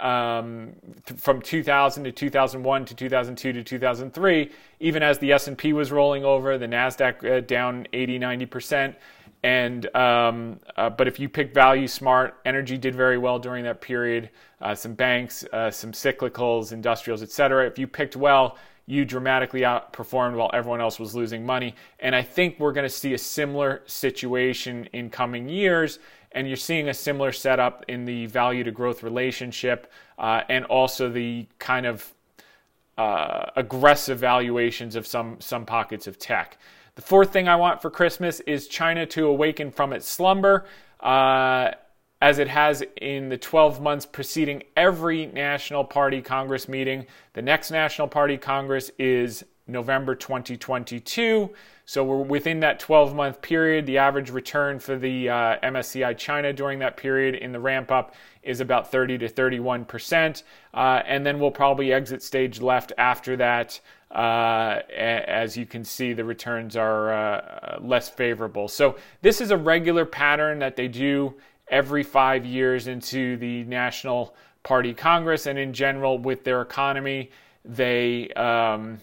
[0.00, 0.72] um,
[1.04, 6.24] th- from 2000 to 2001 to 2002 to 2003, even as the S&P was rolling
[6.24, 8.96] over, the Nasdaq uh, down 80, 90 percent.
[9.42, 13.82] And um, uh, but if you pick value smart, energy did very well during that
[13.82, 14.30] period.
[14.62, 17.66] Uh, some banks, uh, some cyclicals, industrials, etc.
[17.66, 18.56] If you picked well,
[18.90, 21.76] you dramatically outperformed while everyone else was losing money.
[22.00, 26.00] And I think we're going to see a similar situation in coming years
[26.32, 31.08] and you're seeing a similar setup in the value to growth relationship uh, and also
[31.08, 32.12] the kind of
[32.98, 36.58] uh, aggressive valuations of some some pockets of tech.
[36.96, 40.66] The fourth thing I want for Christmas is China to awaken from its slumber.
[40.98, 41.70] Uh,
[42.20, 47.06] as it has in the 12 months preceding every National Party Congress meeting.
[47.32, 51.50] The next National Party Congress is November 2022.
[51.86, 53.86] So we're within that 12 month period.
[53.86, 58.14] The average return for the uh, MSCI China during that period in the ramp up
[58.42, 63.36] is about 30 to 31 percent, uh, and then we'll probably exit stage left after
[63.36, 63.80] that.
[64.10, 68.66] Uh, as you can see, the returns are uh, less favorable.
[68.66, 71.34] So this is a regular pattern that they do
[71.70, 77.30] every five years into the National Party Congress, and in general with their economy,
[77.64, 78.98] they um,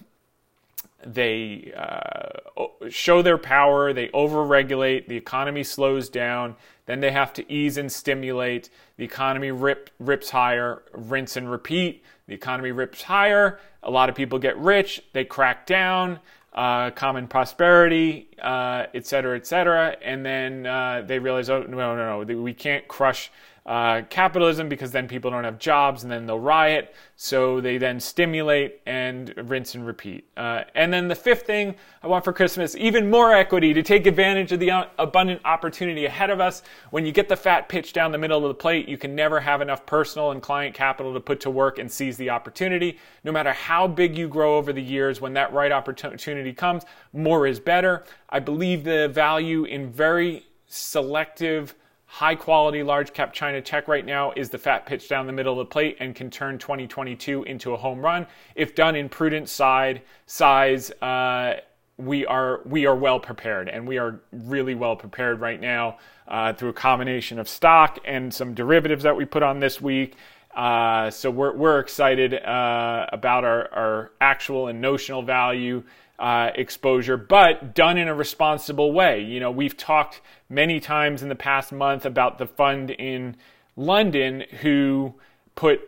[1.06, 7.52] they uh, show their power, they overregulate, the economy slows down, then they have to
[7.52, 8.70] ease and stimulate.
[8.98, 12.04] The economy rip, rips higher, rinse and repeat.
[12.28, 16.20] The economy rips higher, a lot of people get rich, they crack down,
[16.58, 21.96] uh, common prosperity, uh, et cetera, et cetera, and then uh, they realize, oh, no,
[21.96, 23.32] no, no, we can't crush
[23.68, 26.96] uh, capitalism because then people don't have jobs and then they'll riot.
[27.18, 30.26] So they then stimulate and rinse and repeat.
[30.38, 34.08] Uh, and then the fifth thing I want for Christmas, even more equity to take
[34.08, 36.64] advantage of the abundant opportunity ahead of us.
[36.92, 39.42] When you get the fat pitch down the middle of the plate, you can never
[39.42, 42.98] have enough personal and client capital to put to work and seize the opportunity.
[43.26, 47.46] No matter how big you grow over the years, when that right opportunity comes, more
[47.46, 48.06] is better.
[48.30, 51.76] I believe the value in very selective
[52.08, 55.60] high quality large cap China tech right now is the fat pitch down the middle
[55.60, 59.48] of the plate and can turn 2022 into a home run if done in prudent
[59.48, 60.89] side size.
[61.02, 61.56] Uh,
[61.98, 66.54] we are we are well prepared, and we are really well prepared right now uh,
[66.54, 70.15] through a combination of stock and some derivatives that we put on this week.
[70.56, 75.84] Uh, so we're we're excited uh, about our, our actual and notional value
[76.20, 79.22] uh, exposure, but done in a responsible way.
[79.22, 83.36] You know, we've talked many times in the past month about the fund in
[83.76, 85.14] London who
[85.56, 85.82] put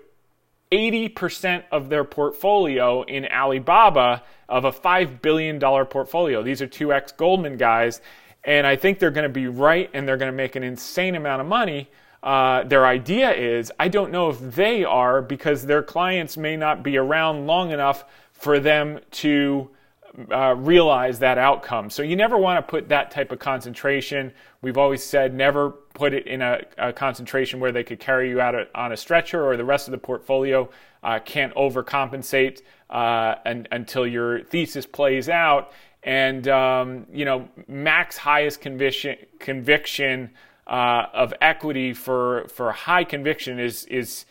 [0.71, 6.43] 80% of their portfolio in Alibaba of a $5 billion portfolio.
[6.43, 8.01] These are two ex Goldman guys,
[8.43, 11.15] and I think they're going to be right and they're going to make an insane
[11.15, 11.89] amount of money.
[12.21, 16.83] Uh, their idea is I don't know if they are because their clients may not
[16.83, 19.69] be around long enough for them to
[20.31, 21.89] uh, realize that outcome.
[21.89, 24.31] So you never want to put that type of concentration.
[24.61, 28.41] We've always said never put it in a, a concentration where they could carry you
[28.41, 30.69] out on a stretcher or the rest of the portfolio
[31.03, 35.71] uh, can't overcompensate uh, and, until your thesis plays out.
[36.03, 40.31] And um, you know, max highest conviction conviction
[40.65, 44.25] uh, of equity for for high conviction is is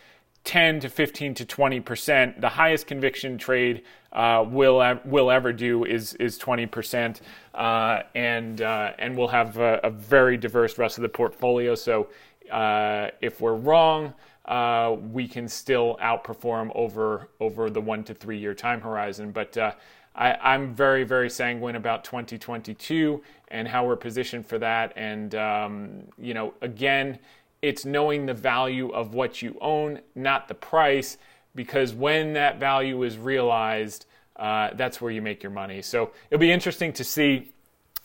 [0.44, 2.40] 10 to 15 to 20 percent.
[2.40, 7.20] The highest conviction trade uh, will will ever do is is 20 percent,
[7.54, 11.74] uh, and uh, and we'll have a, a, very diverse rest of the portfolio.
[11.74, 12.08] So
[12.50, 14.14] uh, if we're wrong.
[14.48, 19.30] uh, we can still outperform over over the one to three year time horizon.
[19.30, 19.72] But uh,
[20.14, 24.92] I, am very very sanguine about 2022 and how we're positioned for that.
[24.96, 27.18] And um, you know, again,
[27.60, 31.18] it's knowing the value of what you own, not the price,
[31.58, 35.82] because when that value is realized, uh, that's where you make your money.
[35.82, 37.50] So it'll be interesting to see.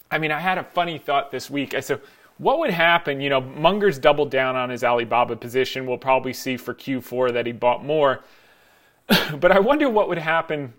[0.10, 1.76] I mean, I had a funny thought this week.
[1.76, 2.02] I said
[2.40, 3.22] what would happen?
[3.22, 5.86] You know, Munger's doubled down on his Alibaba position.
[5.86, 8.24] We'll probably see for Q4 that he bought more.
[9.40, 10.74] but I wonder what would happen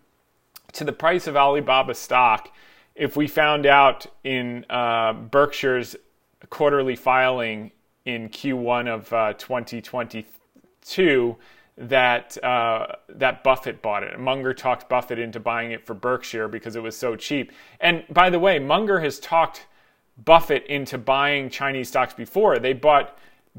[0.73, 2.53] to the price of Alibaba stock
[2.97, 5.95] if we found out in uh, Berkshire's
[6.51, 7.71] quarterly filing
[8.05, 11.37] in Q1 of uh, 2022
[11.77, 14.19] that uh, that Buffett bought it.
[14.19, 17.53] Munger talked Buffett into buying it for Berkshire because it was so cheap.
[17.81, 19.67] And by the way, Munger has talked
[20.17, 22.59] Buffett into buying Chinese stocks before.
[22.59, 23.19] They bought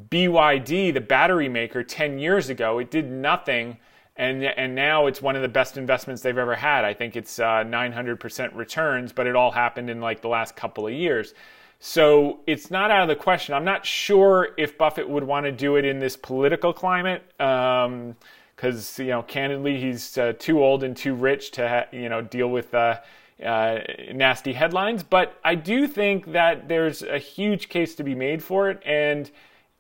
[0.10, 2.80] BYD, the battery maker, 10 years ago.
[2.80, 3.78] It did nothing,
[4.15, 6.86] and, and now it's one of the best investments they've ever had.
[6.86, 10.88] I think it's uh, 900% returns, but it all happened in like the last couple
[10.88, 11.34] of years.
[11.79, 13.53] So it's not out of the question.
[13.53, 17.23] I'm not sure if Buffett would want to do it in this political climate.
[17.39, 18.15] Um,
[18.55, 22.21] because you know, candidly, he's uh, too old and too rich to ha- you know
[22.21, 22.99] deal with uh,
[23.43, 23.79] uh,
[24.13, 25.03] nasty headlines.
[25.03, 28.81] But I do think that there's a huge case to be made for it.
[28.85, 29.29] And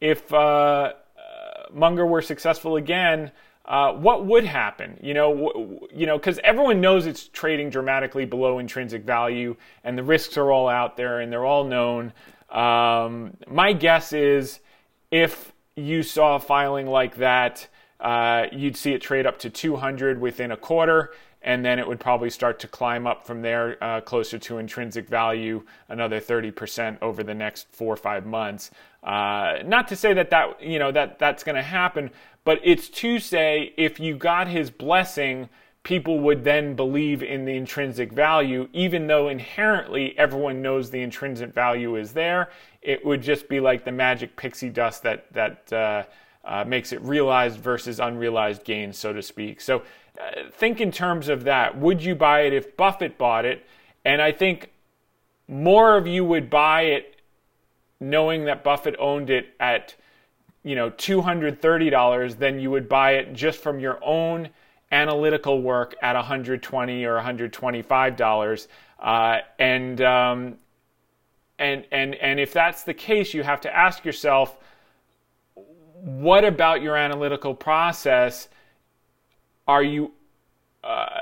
[0.01, 0.93] if uh, uh
[1.73, 3.31] Munger were successful again,
[3.67, 4.97] uh, what would happen?
[5.01, 9.97] You know, w- you know, because everyone knows it's trading dramatically below intrinsic value, and
[9.97, 12.13] the risks are all out there, and they're all known.
[12.49, 14.59] Um, my guess is,
[15.09, 17.67] if you saw a filing like that,
[17.99, 21.11] uh, you'd see it trade up to 200 within a quarter
[21.45, 25.07] and then it would probably start to climb up from there uh, closer to intrinsic
[25.07, 28.71] value another 30% over the next four or five months
[29.03, 32.11] uh, not to say that that you know that that's going to happen
[32.45, 35.49] but it's to say if you got his blessing
[35.83, 41.53] people would then believe in the intrinsic value even though inherently everyone knows the intrinsic
[41.53, 42.49] value is there
[42.81, 46.03] it would just be like the magic pixie dust that that uh,
[46.45, 49.83] uh makes it realized versus unrealized gains so to speak so
[50.51, 51.77] think in terms of that.
[51.77, 53.65] Would you buy it if Buffett bought it?
[54.03, 54.71] And I think
[55.47, 57.21] more of you would buy it
[57.99, 59.95] knowing that Buffett owned it at
[60.65, 64.49] you know $230 than you would buy it just from your own
[64.91, 68.67] analytical work at 120 or 125 dollars.
[68.99, 70.57] Uh, and um,
[71.59, 74.57] and and and if that's the case you have to ask yourself
[75.53, 78.49] what about your analytical process
[79.67, 80.11] are you
[80.83, 81.21] uh,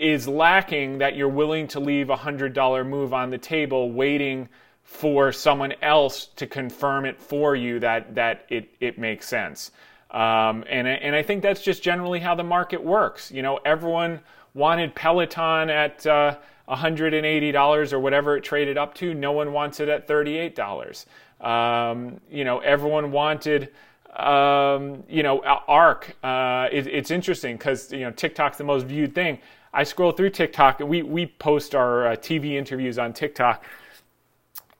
[0.00, 4.48] is lacking that you're willing to leave a hundred dollar move on the table, waiting
[4.90, 9.70] for someone else to confirm it for you that that it it makes sense.
[10.10, 13.30] Um, and and I think that's just generally how the market works.
[13.30, 14.18] You know, everyone
[14.52, 16.36] wanted Peloton at uh,
[16.68, 19.14] $180 or whatever it traded up to.
[19.14, 21.06] No one wants it at $38.
[21.40, 23.70] Um, you know, everyone wanted
[24.16, 26.16] um, you know, ARK.
[26.22, 29.38] Uh, it, it's interesting because you know TikTok's the most viewed thing.
[29.72, 30.80] I scroll through TikTok.
[30.80, 33.64] and We we post our uh, TV interviews on TikTok,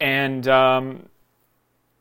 [0.00, 1.08] and um,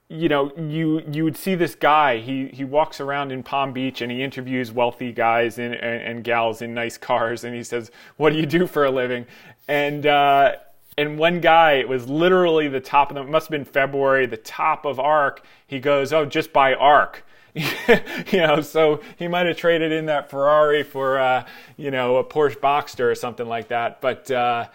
[0.10, 2.18] you know, you you would see this guy.
[2.18, 6.62] He he walks around in Palm Beach and he interviews wealthy guys and, and, gals
[6.62, 9.26] in nice cars, and he says, "What do you do for a living?"
[9.68, 10.54] And uh,
[11.00, 14.26] and one guy, it was literally the top of the, it must have been February,
[14.26, 17.24] the top of ARK He goes, oh, just buy ARK
[17.56, 21.46] you know, so he might have traded in that Ferrari for, uh,
[21.78, 24.02] you know, a Porsche Boxster or something like that.
[24.02, 24.68] But, uh,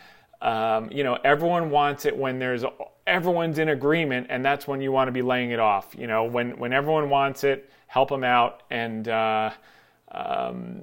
[0.44, 2.64] um, you know, everyone wants it when there's,
[3.06, 5.94] everyone's in agreement, and that's when you want to be laying it off.
[5.98, 9.50] You know, when, when everyone wants it, help them out and, uh,
[10.12, 10.82] um,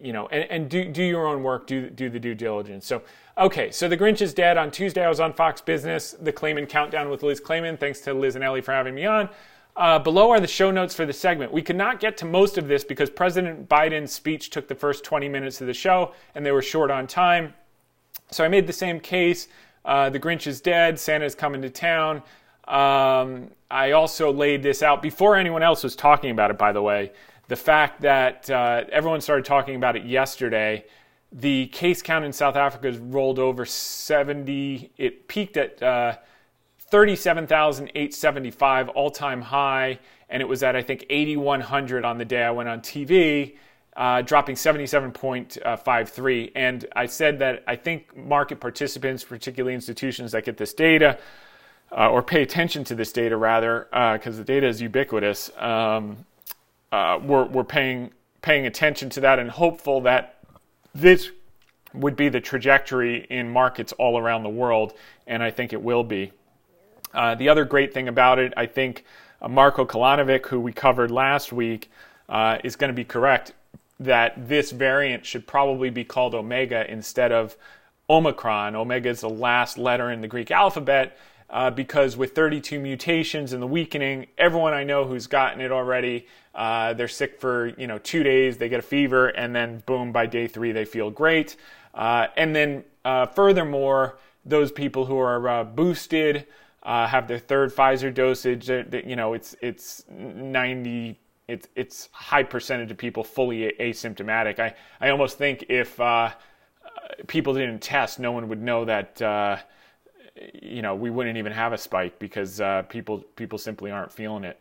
[0.00, 2.86] you know, and, and do, do your own work, do, do the due diligence.
[2.86, 3.02] So,
[3.38, 4.58] Okay, so The Grinch is Dead.
[4.58, 7.78] On Tuesday, I was on Fox Business, the Claman Countdown with Liz Claman.
[7.78, 9.30] Thanks to Liz and Ellie for having me on.
[9.74, 11.50] Uh, below are the show notes for the segment.
[11.50, 15.02] We could not get to most of this because President Biden's speech took the first
[15.02, 17.54] 20 minutes of the show and they were short on time.
[18.32, 19.48] So I made the same case.
[19.84, 20.98] Uh, the Grinch is dead.
[20.98, 22.22] Santa's coming to town.
[22.68, 26.82] Um, I also laid this out before anyone else was talking about it, by the
[26.82, 27.12] way.
[27.48, 30.84] The fact that uh, everyone started talking about it yesterday
[31.32, 34.90] the case count in South Africa has rolled over 70.
[34.98, 36.16] It peaked at uh,
[36.78, 42.50] 37,875, all time high, and it was at, I think, 8,100 on the day I
[42.50, 43.56] went on TV,
[43.96, 46.52] uh, dropping 77.53.
[46.54, 51.18] And I said that I think market participants, particularly institutions that get this data,
[51.90, 55.50] uh, or pay attention to this data rather, because uh, the data is ubiquitous.
[55.58, 56.24] Um,
[56.90, 60.38] uh, we're, we're paying paying attention to that and hopeful that
[60.96, 61.30] this
[61.94, 64.94] would be the trajectory in markets all around the world,
[65.28, 66.32] and I think it will be.
[67.14, 69.04] Uh, the other great thing about it, I think
[69.40, 71.88] uh, Marko Kolanovic, who we covered last week,
[72.64, 73.52] is going to be correct
[74.00, 77.56] that this variant should probably be called Omega instead of
[78.08, 78.74] Omicron.
[78.74, 81.16] Omega is the last letter in the Greek alphabet.
[81.48, 86.26] Uh, because with 32 mutations and the weakening, everyone I know who's gotten it already,
[86.54, 90.12] uh, they're sick for you know two days, they get a fever, and then boom,
[90.12, 91.56] by day three they feel great.
[91.92, 96.46] Uh, and then uh, furthermore, those people who are uh, boosted
[96.82, 98.68] uh, have their third Pfizer dosage.
[98.68, 101.18] you know, it's it's 90.
[101.48, 104.58] It's it's high percentage of people fully asymptomatic.
[104.58, 106.30] I I almost think if uh,
[107.26, 109.20] people didn't test, no one would know that.
[110.62, 114.58] you know, we wouldn't even have a spike because people people simply aren't feeling it.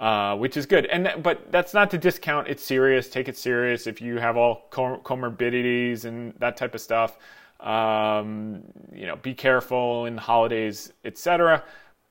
[0.00, 0.86] Uh, which is good.
[0.86, 2.48] And but that's not to discount.
[2.48, 3.10] It's serious.
[3.10, 3.86] Take it serious.
[3.86, 7.18] If you have all comorbidities and that type of stuff,
[7.60, 8.62] um,
[8.94, 11.62] you know, be careful in the holidays, etc.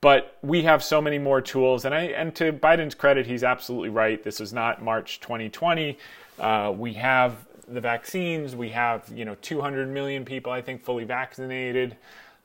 [0.02, 3.90] But we have so many more tools, and I and to Biden's credit, he's absolutely
[3.90, 4.22] right.
[4.22, 5.98] This is not March 2020.
[6.38, 8.56] Uh, we have the vaccines.
[8.56, 11.98] We have you know 200 million people, I think, fully vaccinated.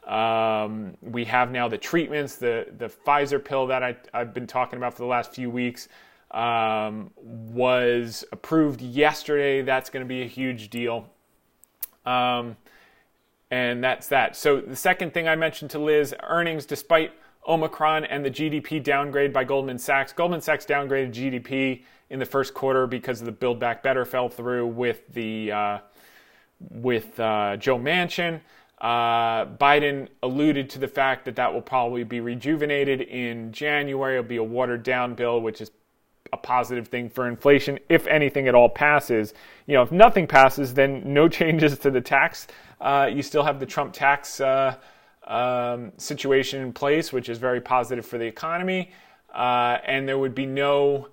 [0.05, 4.75] Um, we have now the treatments, the the Pfizer pill that I, have been talking
[4.75, 5.87] about for the last few weeks
[6.31, 9.61] um, was approved yesterday.
[9.61, 11.07] That's going to be a huge deal.
[12.05, 12.57] Um,
[13.49, 14.35] and that's that.
[14.35, 17.13] So the second thing I mentioned to Liz, earnings despite
[17.47, 20.13] Omicron and the GDP downgrade by Goldman Sachs.
[20.13, 24.29] Goldman Sachs downgraded GDP in the first quarter because of the Build Back Better fell
[24.29, 25.77] through with the uh,
[26.71, 28.41] with uh, Joe Manchin.
[28.79, 34.17] Uh, Biden alluded to the fact that that will probably be rejuvenated in January.
[34.17, 35.71] It'll be a watered down bill, which is
[36.33, 39.33] a positive thing for inflation if anything at all passes.
[39.67, 42.47] You know, if nothing passes, then no changes to the tax.
[42.81, 44.75] Uh, you still have the Trump tax uh,
[45.25, 48.91] um, situation in place, which is very positive for the economy,
[49.33, 51.09] uh, and there would be no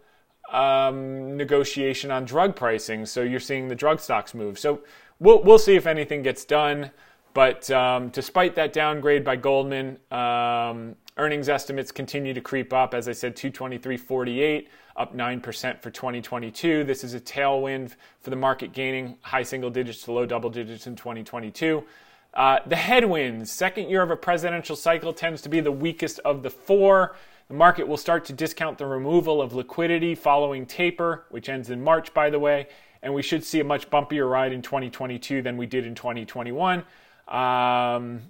[0.53, 3.07] um, negotiation on drug pricing.
[3.07, 4.59] So you're seeing the drug stocks move.
[4.59, 4.81] So
[5.19, 6.91] we'll we'll see if anything gets done.
[7.35, 12.93] But um, despite that downgrade by Goldman, um, earnings estimates continue to creep up.
[12.93, 16.85] As I said, 223.48, up 9% for 2022.
[16.85, 20.87] This is a tailwind for the market gaining high single digits to low double digits
[20.87, 21.83] in 2022.
[22.35, 26.43] Uh, the headwinds, second year of a presidential cycle tends to be the weakest of
[26.43, 27.15] the four.
[27.49, 31.85] The market will start to discount the removal of liquidity following taper, which ends in
[31.85, 32.69] March, by the way,
[33.03, 36.83] and we should see a much bumpier ride in 2022 than we did in 2021.
[37.29, 38.23] Um,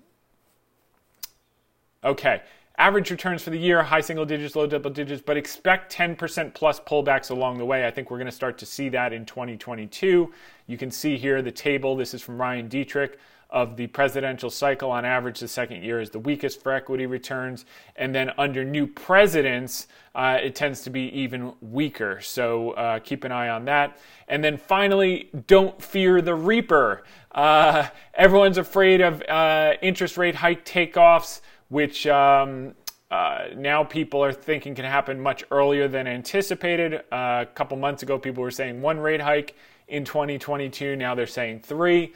[2.03, 2.42] okay.
[2.78, 6.80] Average returns for the year, high single digits, low double digits, but expect 10% plus
[6.80, 7.86] pullbacks along the way.
[7.86, 10.32] I think we're going to start to see that in 2022.
[10.66, 11.94] You can see here the table.
[11.94, 13.18] This is from Ryan Detrick
[13.53, 14.90] of the presidential cycle.
[14.90, 17.66] On average, the second year is the weakest for equity returns.
[17.96, 22.20] And then under new presidents, uh, it tends to be even weaker.
[22.22, 23.98] So uh, keep an eye on that.
[24.26, 27.05] And then finally, don't fear the reaper.
[27.30, 32.74] Uh, everyone's afraid of uh, interest rate hike takeoffs, which um,
[33.11, 36.94] uh, now people are thinking can happen much earlier than anticipated.
[37.12, 39.55] Uh, a couple months ago, people were saying one rate hike
[39.88, 40.96] in 2022.
[40.96, 42.14] Now they're saying three.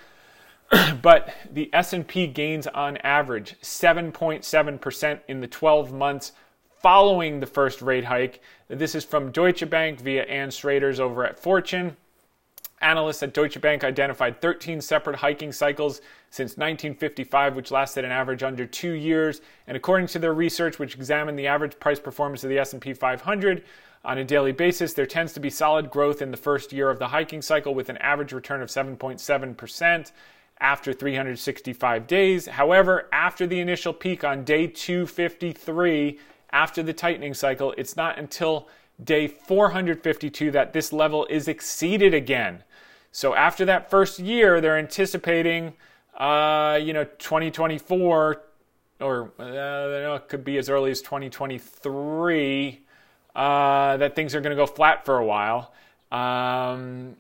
[1.03, 6.33] but the S&P gains on average 7.7% in the 12 months
[6.81, 8.41] following the first rate hike.
[8.69, 11.97] This is from Deutsche Bank via Anne Sraders over at Fortune.
[12.83, 16.01] Analysts at Deutsche Bank identified 13 separate hiking cycles
[16.31, 19.41] since 1955, which lasted an average under two years.
[19.67, 23.65] And according to their research, which examined the average price performance of the S&P 500
[24.05, 26.99] on a daily basis, there tends to be solid growth in the first year of
[26.99, 30.13] the hiking cycle, with an average return of 7.7 percent
[30.61, 32.47] after 365 days.
[32.47, 36.19] However, after the initial peak on day 253,
[36.51, 38.69] after the tightening cycle, it's not until
[39.03, 42.65] day 452 that this level is exceeded again.
[43.13, 45.75] So after that first year, they're anticipating,
[46.19, 48.43] uh, you know, 2024,
[49.01, 52.81] or uh, it could be as early as 2023,
[53.35, 55.73] uh, that things are going to go flat for a while.
[56.11, 57.17] Um,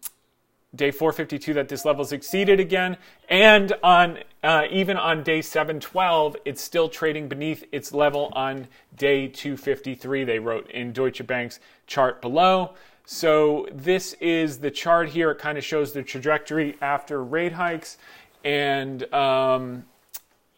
[0.75, 2.97] day 452 that this level is exceeded again
[3.29, 9.27] and on uh, even on day 712 it's still trading beneath its level on day
[9.29, 15.39] 253 they wrote in deutsche bank's chart below so this is the chart here it
[15.39, 17.97] kind of shows the trajectory after rate hikes
[18.45, 19.85] and um,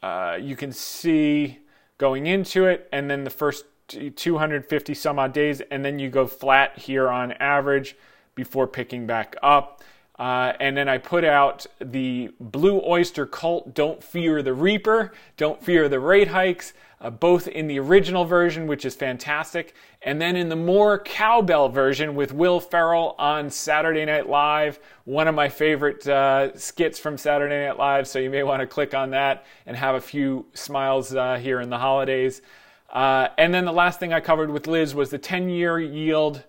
[0.03, 1.59] uh, you can see
[1.99, 6.27] going into it and then the first 250 some odd days, and then you go
[6.27, 7.97] flat here on average
[8.35, 9.83] before picking back up.
[10.19, 15.62] Uh, and then I put out the Blue Oyster Cult Don't Fear the Reaper, Don't
[15.62, 20.35] Fear the Rate Hikes, uh, both in the original version, which is fantastic, and then
[20.35, 25.49] in the more cowbell version with Will Ferrell on Saturday Night Live, one of my
[25.49, 28.09] favorite uh, skits from Saturday Night Live.
[28.09, 31.61] So you may want to click on that and have a few smiles uh, here
[31.61, 32.43] in the holidays.
[32.91, 36.43] Uh, and then the last thing I covered with Liz was the 10 year yield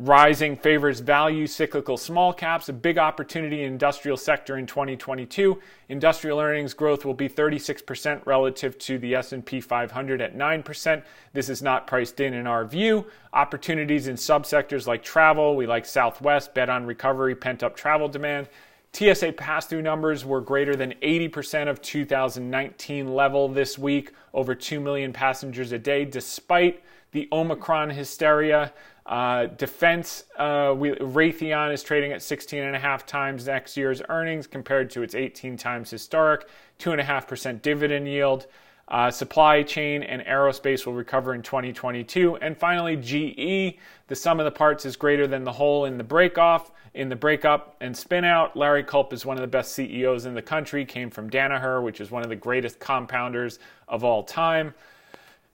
[0.00, 5.58] Rising favors value cyclical small caps, a big opportunity in industrial sector in 2022.
[5.88, 11.02] Industrial earnings growth will be 36% relative to the S&P 500 at 9%.
[11.32, 13.06] This is not priced in in our view.
[13.32, 18.48] Opportunities in subsectors like travel, we like Southwest, bet on recovery, pent up travel demand.
[18.92, 24.78] TSA pass through numbers were greater than 80% of 2019 level this week, over 2
[24.78, 28.72] million passengers a day, despite the Omicron hysteria.
[29.06, 34.02] Uh, defense, uh, we, Raytheon is trading at 16 and a half times next year's
[34.10, 36.46] earnings compared to its 18 times historic,
[36.78, 38.46] 2.5% dividend yield.
[38.88, 42.36] Uh, supply chain and aerospace will recover in 2022.
[42.36, 43.78] And finally, GE,
[44.08, 47.16] the sum of the parts is greater than the whole in the breakoff, in the
[47.16, 48.56] breakup and spinout.
[48.56, 52.00] Larry Culp is one of the best CEOs in the country, came from Danaher, which
[52.00, 54.72] is one of the greatest compounders of all time.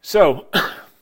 [0.01, 0.47] So,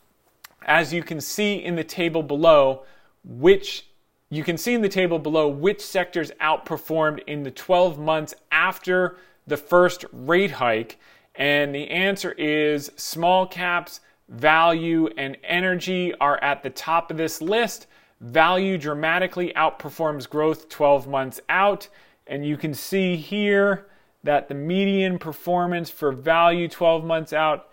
[0.66, 2.84] as you can see in the table below,
[3.24, 3.86] which
[4.30, 9.18] you can see in the table below which sectors outperformed in the 12 months after
[9.46, 10.98] the first rate hike.
[11.34, 17.42] And the answer is small caps, value, and energy are at the top of this
[17.42, 17.86] list.
[18.20, 21.88] Value dramatically outperforms growth 12 months out.
[22.26, 23.86] And you can see here
[24.24, 27.68] that the median performance for value 12 months out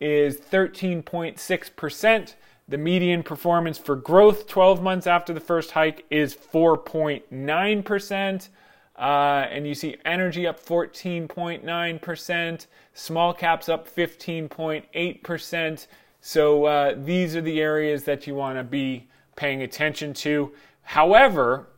[0.00, 2.34] is 13.6%.
[2.68, 8.48] The median performance for growth 12 months after the first hike is 4.9%.
[8.96, 15.86] Uh, and you see energy up 14.9%, small caps up 15.8%.
[16.20, 20.52] So uh, these are the areas that you want to be paying attention to.
[20.82, 21.68] However,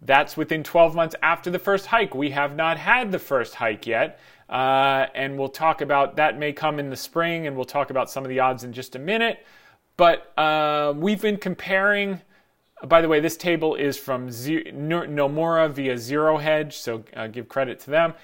[0.00, 2.14] that's within 12 months after the first hike.
[2.14, 4.18] We have not had the first hike yet.
[4.48, 8.10] Uh, and we'll talk about that may come in the spring, and we'll talk about
[8.10, 9.44] some of the odds in just a minute.
[9.96, 12.20] But uh, we've been comparing.
[12.84, 17.48] By the way, this table is from Z- Nomura via Zero Hedge, so uh, give
[17.48, 18.14] credit to them.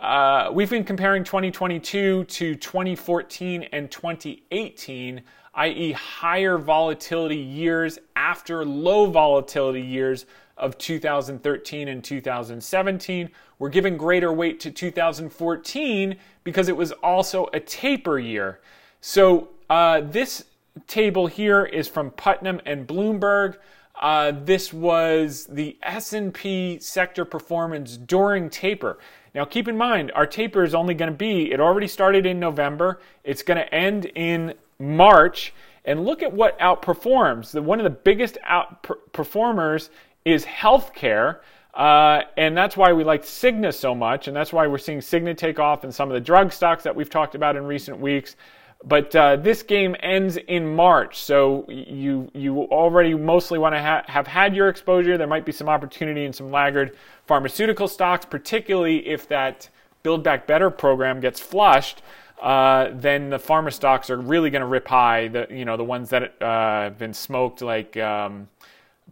[0.00, 5.22] Uh, we've been comparing 2022 to 2014 and 2018,
[5.54, 10.26] i.e., higher volatility years after low volatility years
[10.58, 13.30] of 2013 and 2017.
[13.58, 18.60] We're giving greater weight to 2014 because it was also a taper year.
[19.00, 20.44] So uh, this
[20.86, 23.56] table here is from Putnam and Bloomberg.
[24.00, 28.98] Uh, this was the S&P sector performance during taper.
[29.34, 32.38] Now, keep in mind, our taper is only going to be, it already started in
[32.38, 33.00] November.
[33.24, 35.52] It's going to end in March.
[35.84, 37.50] And look at what outperforms.
[37.50, 39.90] The, one of the biggest outperformers
[40.32, 41.38] is healthcare.
[41.74, 44.26] Uh, and that's why we like Cigna so much.
[44.26, 46.94] And that's why we're seeing Cigna take off in some of the drug stocks that
[46.94, 48.36] we've talked about in recent weeks.
[48.84, 54.04] But uh, this game ends in March, so you you already mostly want to ha-
[54.06, 55.18] have had your exposure.
[55.18, 59.68] There might be some opportunity in some laggard pharmaceutical stocks, particularly if that
[60.04, 62.02] Build Back Better program gets flushed.
[62.40, 65.26] Uh, then the pharma stocks are really going to rip high.
[65.26, 68.48] The you know the ones that uh, have been smoked, like um,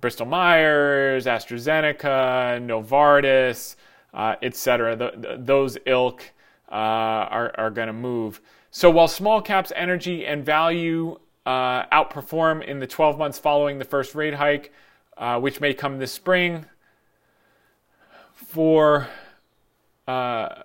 [0.01, 3.77] Bristol Myers, AstraZeneca, Novartis,
[4.13, 4.37] uh.
[4.41, 6.33] The, those ilk
[6.71, 8.41] uh, are are going to move.
[8.71, 13.85] So while small caps, energy, and value uh, outperform in the 12 months following the
[13.85, 14.73] first rate hike,
[15.17, 16.67] uh, which may come this spring,
[18.35, 19.09] for
[20.09, 20.63] uh,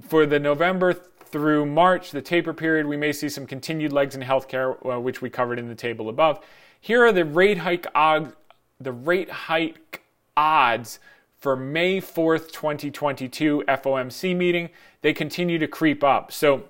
[0.00, 4.22] for the November through March, the taper period, we may see some continued legs in
[4.22, 6.44] healthcare, uh, which we covered in the table above.
[6.80, 8.34] Here are the rate hike odds,
[8.80, 10.02] the rate hike
[10.36, 10.98] odds
[11.36, 14.70] for May 4th, 2022 FOMC meeting.
[15.02, 16.32] They continue to creep up.
[16.32, 16.64] So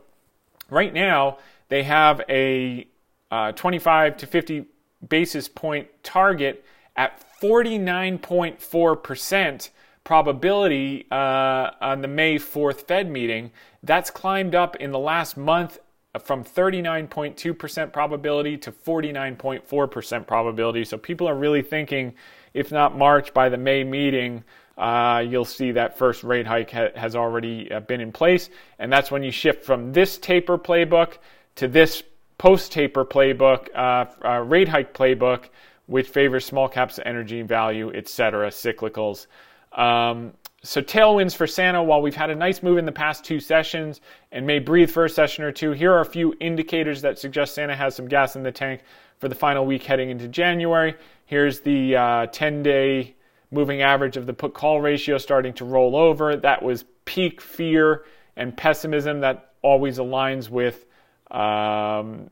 [0.71, 1.39] Right now,
[1.69, 2.87] they have a
[3.31, 4.67] uh, 25 to 50
[5.09, 6.65] basis point target
[6.97, 9.71] at 49.4%
[10.05, 13.51] probability uh, on the May 4th Fed meeting.
[13.83, 15.79] That's climbed up in the last month
[16.23, 20.85] from 39.2% probability to 49.4% probability.
[20.85, 22.15] So people are really thinking,
[22.53, 24.45] if not March, by the May meeting,
[24.79, 28.51] uh, you'll see that first rate hike ha- has already uh, been in place.
[28.79, 31.19] And that's when you shift from this taper playbook
[31.57, 32.03] to this
[32.39, 35.49] post taper playbook, uh, uh, rate hike playbook,
[35.87, 39.27] which favors small caps, energy value, etc., cyclicals.
[39.73, 40.33] Um,
[40.65, 41.83] so tailwinds for Santa.
[41.83, 44.01] While we've had a nice move in the past two sessions
[44.33, 47.55] and may breathe for a session or two, here are a few indicators that suggest
[47.55, 48.81] Santa has some gas in the tank
[49.19, 50.95] for the final week heading into January.
[51.27, 53.15] Here's the uh, 10 day
[53.51, 56.35] moving average of the put call ratio starting to roll over.
[56.35, 58.05] That was peak fear
[58.37, 60.87] and pessimism that always aligns with
[61.31, 62.31] um,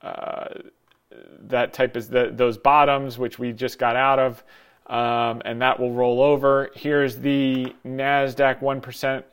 [0.00, 0.48] uh,
[1.40, 4.42] that type of the, those bottoms, which we just got out of,
[4.86, 6.70] um, and that will roll over.
[6.74, 9.24] Here's the NASDAQ 1%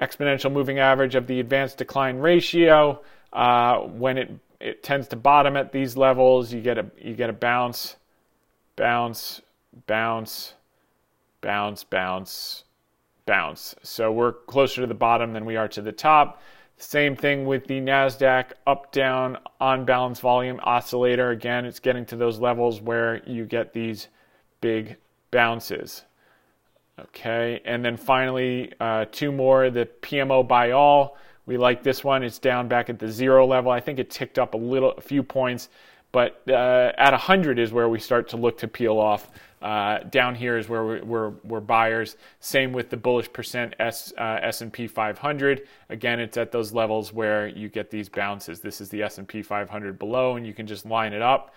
[0.00, 3.00] exponential moving average of the advanced decline ratio.
[3.32, 7.30] Uh, when it, it tends to bottom at these levels, you get a, you get
[7.30, 7.96] a bounce,
[8.76, 9.40] bounce,
[9.86, 10.54] bounce,
[11.40, 12.64] bounce, bounce,
[13.26, 13.74] bounce.
[13.82, 16.42] So we're closer to the bottom than we are to the top.
[16.76, 21.30] Same thing with the NASDAQ up down on balance volume oscillator.
[21.30, 24.08] Again, it's getting to those levels where you get these
[24.60, 24.96] big
[25.30, 26.04] bounces.
[26.98, 31.16] Okay, and then finally, uh, two more the PMO by all.
[31.46, 32.22] We like this one.
[32.22, 33.72] It's down back at the zero level.
[33.72, 35.70] I think it ticked up a little, a few points,
[36.12, 39.30] but uh, at 100 is where we start to look to peel off
[39.62, 42.16] uh, down here is where we're, we're, we're, buyers.
[42.40, 45.66] Same with the bullish percent S, uh, S&P 500.
[45.90, 48.60] Again, it's at those levels where you get these bounces.
[48.60, 51.54] This is the S&P 500 below, and you can just line it up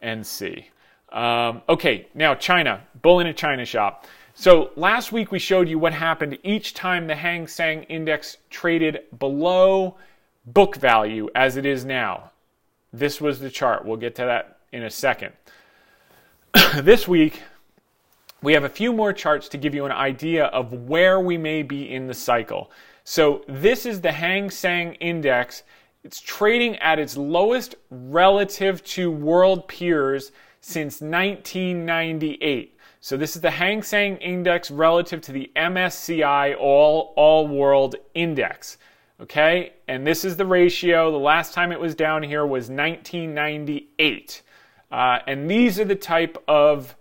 [0.00, 0.68] and see.
[1.10, 4.06] Um, okay, now China, bull in a China shop.
[4.34, 9.04] So last week we showed you what happened each time the Hang Seng Index traded
[9.18, 9.96] below
[10.44, 12.32] book value as it is now.
[12.92, 13.84] This was the chart.
[13.84, 15.32] We'll get to that in a second.
[16.76, 17.42] this week,
[18.42, 21.62] we have a few more charts to give you an idea of where we may
[21.62, 22.70] be in the cycle.
[23.04, 25.62] So, this is the Hang Seng Index.
[26.04, 30.32] It's trading at its lowest relative to world peers
[30.66, 32.76] since 1998.
[33.00, 38.76] So, this is the Hang Seng Index relative to the MSCI All, All World Index.
[39.20, 41.12] Okay, and this is the ratio.
[41.12, 44.42] The last time it was down here was 1998.
[44.90, 46.96] Uh, and these are the type of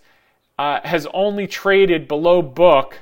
[0.59, 2.99] uh, has only traded below book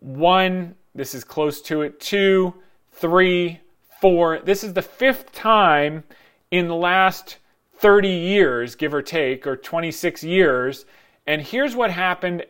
[0.00, 2.54] one, this is close to it, two,
[2.92, 3.60] three,
[4.00, 4.40] four.
[4.40, 6.04] This is the fifth time
[6.50, 7.38] in the last
[7.78, 10.84] 30 years, give or take, or 26 years.
[11.26, 12.44] And here's what happened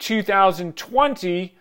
[0.00, 1.56] 2020,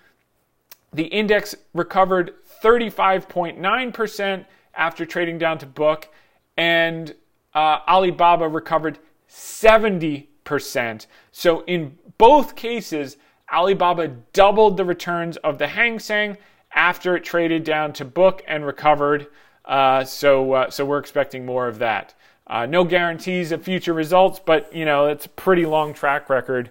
[0.94, 2.34] the index recovered
[2.64, 4.46] 35.9%
[4.76, 6.10] after trading down to book,
[6.56, 7.16] and
[7.54, 9.00] uh, Alibaba recovered
[9.30, 11.08] 70%.
[11.32, 13.18] So in both cases,
[13.52, 16.38] Alibaba doubled the returns of the Hang Seng
[16.74, 19.28] after it traded down to book and recovered.
[19.66, 22.14] Uh, so, uh, so we're expecting more of that.
[22.46, 26.70] Uh, no guarantees of future results, but you know it's a pretty long track record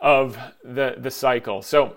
[0.00, 1.62] of the the cycle.
[1.62, 1.96] So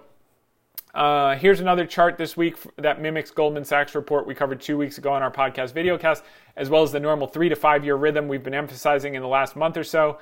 [0.96, 4.98] uh, here's another chart this week that mimics Goldman Sachs report we covered two weeks
[4.98, 6.22] ago on our podcast videocast,
[6.56, 9.28] as well as the normal three to five year rhythm we've been emphasizing in the
[9.28, 10.20] last month or so.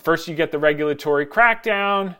[0.00, 2.16] First, you get the regulatory crackdown,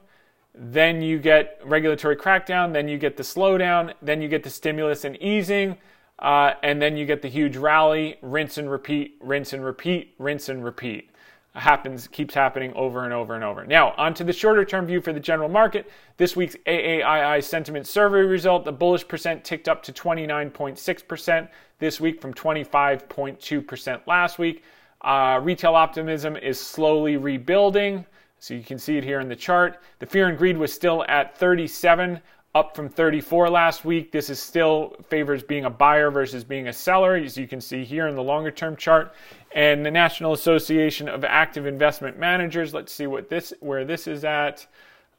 [0.54, 5.04] then you get regulatory crackdown, then you get the slowdown, then you get the stimulus
[5.04, 5.76] and easing,
[6.20, 10.48] uh, and then you get the huge rally, rinse and repeat, rinse and repeat, rinse
[10.48, 11.10] and repeat
[11.54, 13.66] happens keeps happening over and over and over.
[13.66, 15.90] Now, on to the shorter term view for the general market.
[16.16, 22.20] This week's AAII sentiment survey result, the bullish percent ticked up to 29.6% this week
[22.20, 24.62] from 25.2% last week.
[25.00, 28.04] Uh, retail optimism is slowly rebuilding.
[28.40, 29.80] So you can see it here in the chart.
[29.98, 32.20] The fear and greed was still at 37
[32.54, 34.10] up from 34 last week.
[34.10, 37.84] This is still favors being a buyer versus being a seller, as you can see
[37.84, 39.14] here in the longer term chart.
[39.54, 44.24] And the National Association of Active Investment Managers, let's see what this where this is
[44.24, 44.66] at.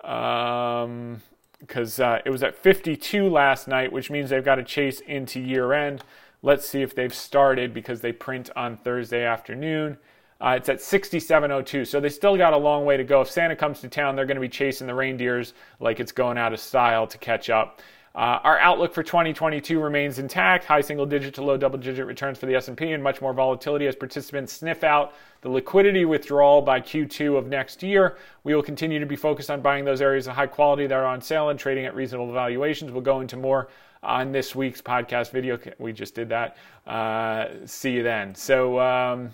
[0.03, 1.21] Um,
[1.59, 5.41] because uh, it was at 52 last night, which means they've got to chase into
[5.41, 6.03] year end.
[6.41, 9.97] Let's see if they've started because they print on Thursday afternoon.
[10.41, 13.21] Uh, it's at 6702, so they still got a long way to go.
[13.21, 16.37] If Santa comes to town, they're going to be chasing the reindeers like it's going
[16.37, 17.81] out of style to catch up.
[18.15, 22.55] Uh, our outlook for 2022 remains intact: high single-digit to low double-digit returns for the
[22.55, 27.47] S&P, and much more volatility as participants sniff out the liquidity withdrawal by Q2 of
[27.47, 28.17] next year.
[28.43, 31.05] We will continue to be focused on buying those areas of high quality that are
[31.05, 32.91] on sale and trading at reasonable valuations.
[32.91, 33.69] We'll go into more
[34.01, 35.59] on this week's podcast video.
[35.77, 36.57] We just did that.
[36.87, 38.35] Uh, see you then.
[38.35, 38.79] So.
[38.79, 39.31] Um,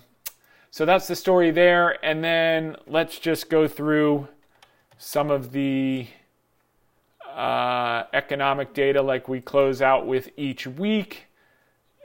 [0.76, 1.96] so that's the story there.
[2.04, 4.28] And then let's just go through
[4.98, 6.06] some of the
[7.34, 11.28] uh, economic data like we close out with each week.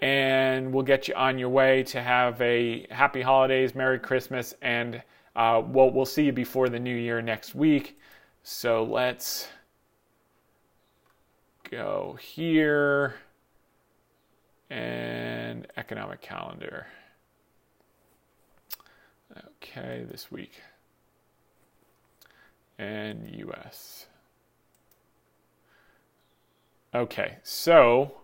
[0.01, 5.03] And we'll get you on your way to have a happy holidays, Merry Christmas, and
[5.35, 7.99] uh, we'll, we'll see you before the new year next week.
[8.43, 9.49] So let's
[11.69, 13.15] go here
[14.69, 16.87] and economic calendar.
[19.37, 20.61] Okay, this week.
[22.77, 24.07] And US.
[26.93, 28.15] Okay, so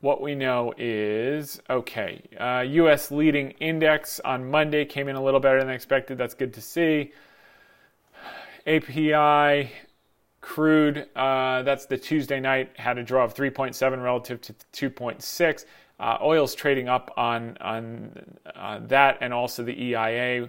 [0.00, 5.40] what we know is okay, uh, US leading index on Monday came in a little
[5.40, 6.18] better than expected.
[6.18, 7.12] That's good to see.
[8.66, 9.70] API
[10.40, 15.64] crude, uh, that's the Tuesday night, had a draw of 3.7 relative to 2.6.
[16.00, 18.10] Uh, oil's trading up on on
[18.56, 20.48] uh, that and also the EIA.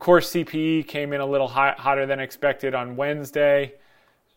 [0.00, 3.74] Core CPE came in a little hot, hotter than expected on Wednesday.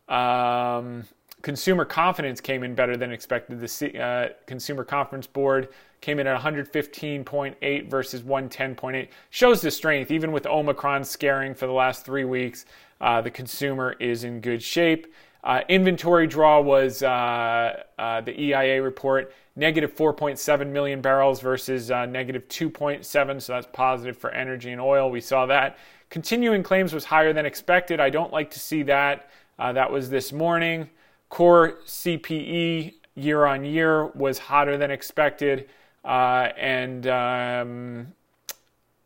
[0.07, 1.05] Um,
[1.41, 3.59] consumer confidence came in better than expected.
[3.59, 9.07] The C, uh, Consumer Conference Board came in at 115.8 versus 110.8.
[9.29, 12.65] Shows the strength, even with Omicron scaring for the last three weeks.
[12.99, 15.07] Uh, the consumer is in good shape.
[15.43, 22.05] Uh, inventory draw was uh, uh, the EIA report negative 4.7 million barrels versus uh,
[22.05, 25.11] negative 2.7, so that's positive for energy and oil.
[25.11, 25.77] We saw that.
[26.09, 27.99] Continuing claims was higher than expected.
[27.99, 29.29] I don't like to see that.
[29.59, 30.89] Uh, that was this morning.
[31.29, 35.69] Core CPE year on year was hotter than expected,
[36.03, 38.07] uh, and um,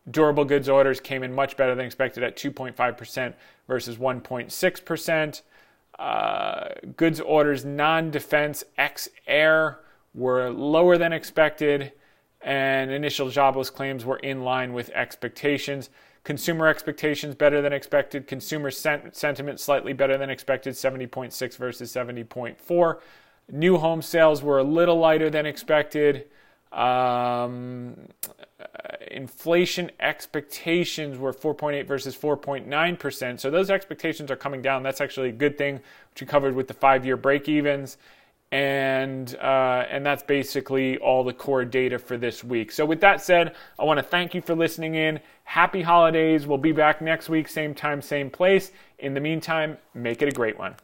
[0.09, 3.33] durable goods orders came in much better than expected at 2.5%
[3.67, 5.41] versus 1.6%.
[5.97, 6.67] Uh,
[6.97, 9.79] goods orders non defense ex air
[10.15, 11.91] were lower than expected,
[12.41, 15.89] and initial jobless claims were in line with expectations.
[16.23, 18.25] Consumer expectations better than expected.
[18.25, 22.99] Consumer sentiment slightly better than expected, 70.6 versus 70.4.
[23.51, 26.27] New home sales were a little lighter than expected.
[26.71, 28.07] Um,
[29.11, 33.39] inflation expectations were 4.8 versus 4.9%.
[33.39, 34.81] So those expectations are coming down.
[34.81, 35.75] That's actually a good thing,
[36.11, 37.97] which we covered with the five year break evens.
[38.55, 42.71] And, uh, and that's basically all the core data for this week.
[42.71, 45.19] So, with that said, I want to thank you for listening in.
[45.43, 46.47] Happy holidays.
[46.47, 48.71] We'll be back next week, same time, same place.
[48.99, 50.75] In the meantime, make it a great one.